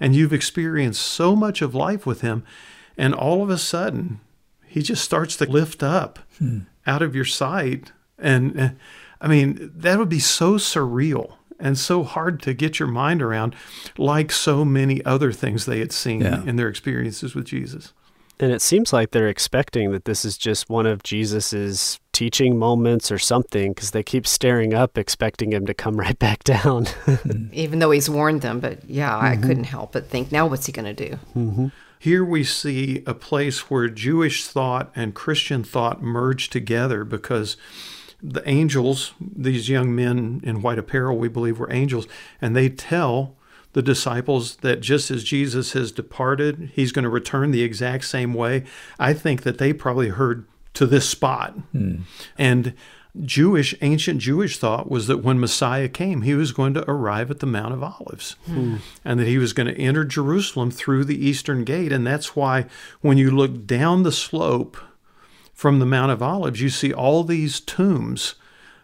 [0.00, 2.44] and you've experienced so much of life with him,
[2.96, 4.20] and all of a sudden,
[4.66, 6.18] he just starts to lift up
[6.86, 7.92] out of your sight.
[8.18, 8.68] And uh,
[9.20, 13.54] I mean, that would be so surreal and so hard to get your mind around,
[13.96, 16.42] like so many other things they had seen Yeah.
[16.44, 17.92] in their experiences with Jesus.
[18.39, 23.11] And it seems like they're expecting that this is just one of Jesus's teaching moments
[23.11, 26.87] or something because they keep staring up, expecting him to come right back down.
[27.53, 29.43] Even though he's warned them, but yeah, I mm-hmm.
[29.43, 31.18] couldn't help but think, now what's he going to do?
[31.34, 31.66] Mm-hmm.
[31.99, 37.57] Here we see a place where Jewish thought and Christian thought merge together because
[38.22, 42.07] the angels, these young men in white apparel, we believe were angels,
[42.41, 43.36] and they tell
[43.76, 48.32] the disciples that just as Jesus has departed, he's going to return the exact same
[48.32, 48.64] way.
[48.98, 51.50] I think that they probably heard to this spot.
[51.72, 51.96] Hmm.
[52.38, 52.72] And
[53.22, 57.40] Jewish, ancient Jewish thought was that when Messiah came, he was going to arrive at
[57.40, 58.54] the Mount of Olives hmm.
[58.54, 58.76] Hmm.
[59.04, 61.92] and that he was going to enter Jerusalem through the eastern gate.
[61.92, 62.64] And that's why
[63.02, 64.78] when you look down the slope
[65.52, 68.36] from the Mount of Olives, you see all these tombs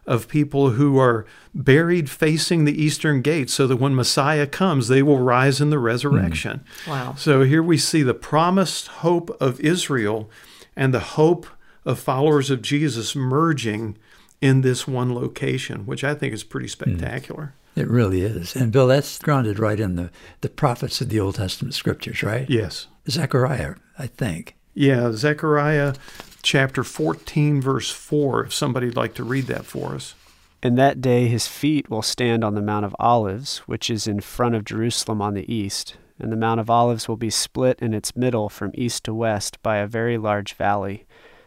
[0.07, 1.25] of people who are
[1.55, 5.77] buried facing the eastern gate so that when Messiah comes, they will rise in the
[5.77, 5.85] hmm.
[5.85, 6.65] resurrection.
[6.87, 7.15] Wow.
[7.17, 10.31] So here we see the promised hope of Israel
[10.75, 11.47] and the hope
[11.85, 13.97] of followers of Jesus merging
[14.41, 16.71] in this one location, which I think is pretty hmm.
[16.71, 17.55] spectacular.
[17.75, 18.55] It really is.
[18.55, 20.11] And Bill, that's grounded right in the,
[20.43, 22.49] the prophets of the Old Testament scriptures, right?
[22.51, 22.87] Yes.
[23.09, 24.57] Zechariah, I think.
[24.75, 25.95] Yeah, Zechariah
[26.43, 30.14] chapter 14, verse 4, if somebody'd like to read that for us.
[30.62, 34.20] And that day his feet will stand on the Mount of Olives, which is in
[34.20, 35.97] front of Jerusalem on the east.
[36.18, 39.61] And the Mount of Olives will be split in its middle from east to west
[39.62, 41.05] by a very large valley,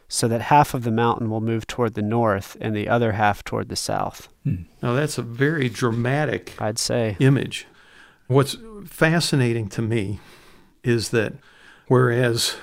[0.09, 3.43] so that half of the mountain will move toward the north and the other half
[3.43, 4.27] toward the south.
[4.43, 4.63] Hmm.
[4.81, 7.15] Now, that's a very dramatic I'd say.
[7.19, 7.67] image.
[8.27, 10.19] What's fascinating to me
[10.83, 11.33] is that
[11.87, 12.55] whereas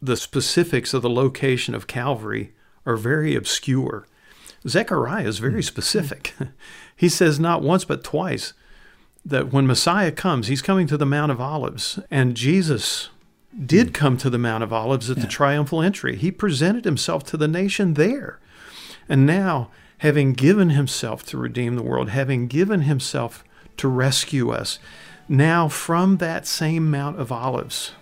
[0.00, 2.52] the specifics of the location of Calvary
[2.84, 4.06] are very obscure,
[4.68, 5.60] Zechariah is very hmm.
[5.60, 6.34] specific.
[6.96, 8.52] he says not once but twice
[9.24, 11.98] that when Messiah comes, he's coming to the Mount of Olives.
[12.10, 13.10] And Jesus
[13.64, 13.92] did hmm.
[13.92, 16.16] come to the Mount of Olives at the triumphal entry.
[16.16, 18.38] He presented himself to the nation there.
[19.08, 23.44] And now, having given himself to redeem the world, having given himself
[23.76, 24.78] to rescue us,
[25.28, 27.92] now from that same Mount of Olives,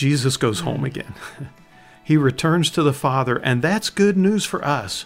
[0.00, 1.14] Jesus goes home again.
[2.02, 5.04] he returns to the Father, and that's good news for us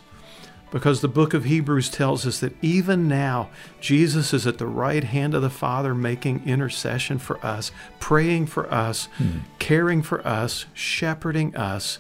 [0.71, 5.03] because the book of Hebrews tells us that even now, Jesus is at the right
[5.03, 9.39] hand of the Father making intercession for us, praying for us, hmm.
[9.59, 11.99] caring for us, shepherding us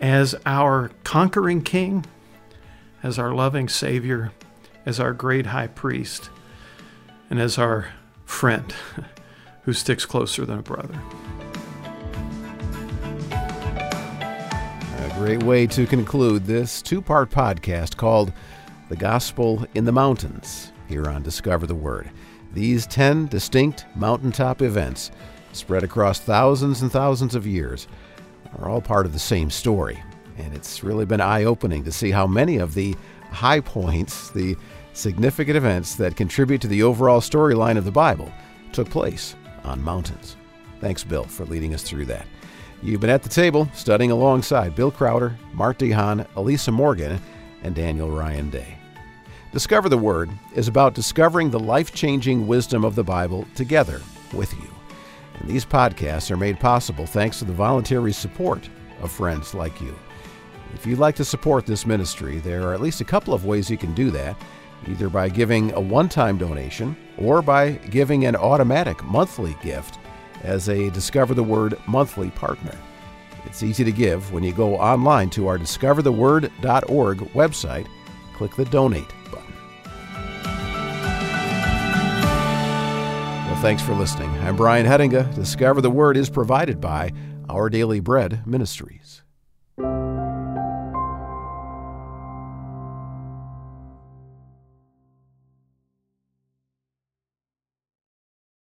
[0.00, 2.04] as our conquering King,
[3.00, 4.32] as our loving Savior,
[4.84, 6.30] as our great high priest,
[7.30, 7.90] and as our
[8.24, 8.74] friend
[9.62, 11.00] who sticks closer than a brother.
[15.24, 18.30] Great way to conclude this two part podcast called
[18.90, 22.10] The Gospel in the Mountains here on Discover the Word.
[22.52, 25.10] These 10 distinct mountaintop events,
[25.54, 27.88] spread across thousands and thousands of years,
[28.58, 29.98] are all part of the same story.
[30.36, 32.94] And it's really been eye opening to see how many of the
[33.30, 34.54] high points, the
[34.92, 38.30] significant events that contribute to the overall storyline of the Bible,
[38.72, 40.36] took place on mountains.
[40.82, 42.26] Thanks, Bill, for leading us through that.
[42.84, 47.18] You've been at the table studying alongside Bill Crowder, Mart DeHaan, Elisa Morgan,
[47.62, 48.76] and Daniel Ryan Day.
[49.52, 54.02] Discover the Word is about discovering the life changing wisdom of the Bible together
[54.34, 54.68] with you.
[55.40, 58.68] And these podcasts are made possible thanks to the voluntary support
[59.00, 59.98] of friends like you.
[60.74, 63.70] If you'd like to support this ministry, there are at least a couple of ways
[63.70, 64.36] you can do that
[64.86, 69.98] either by giving a one time donation or by giving an automatic monthly gift
[70.44, 72.76] as a Discover the Word monthly partner.
[73.46, 77.86] It's easy to give when you go online to our discovertheword.org website,
[78.34, 79.54] click the donate button.
[83.46, 84.30] Well, thanks for listening.
[84.38, 85.34] I'm Brian Hettinga.
[85.34, 87.12] Discover the Word is provided by
[87.48, 89.03] Our Daily Bread Ministries.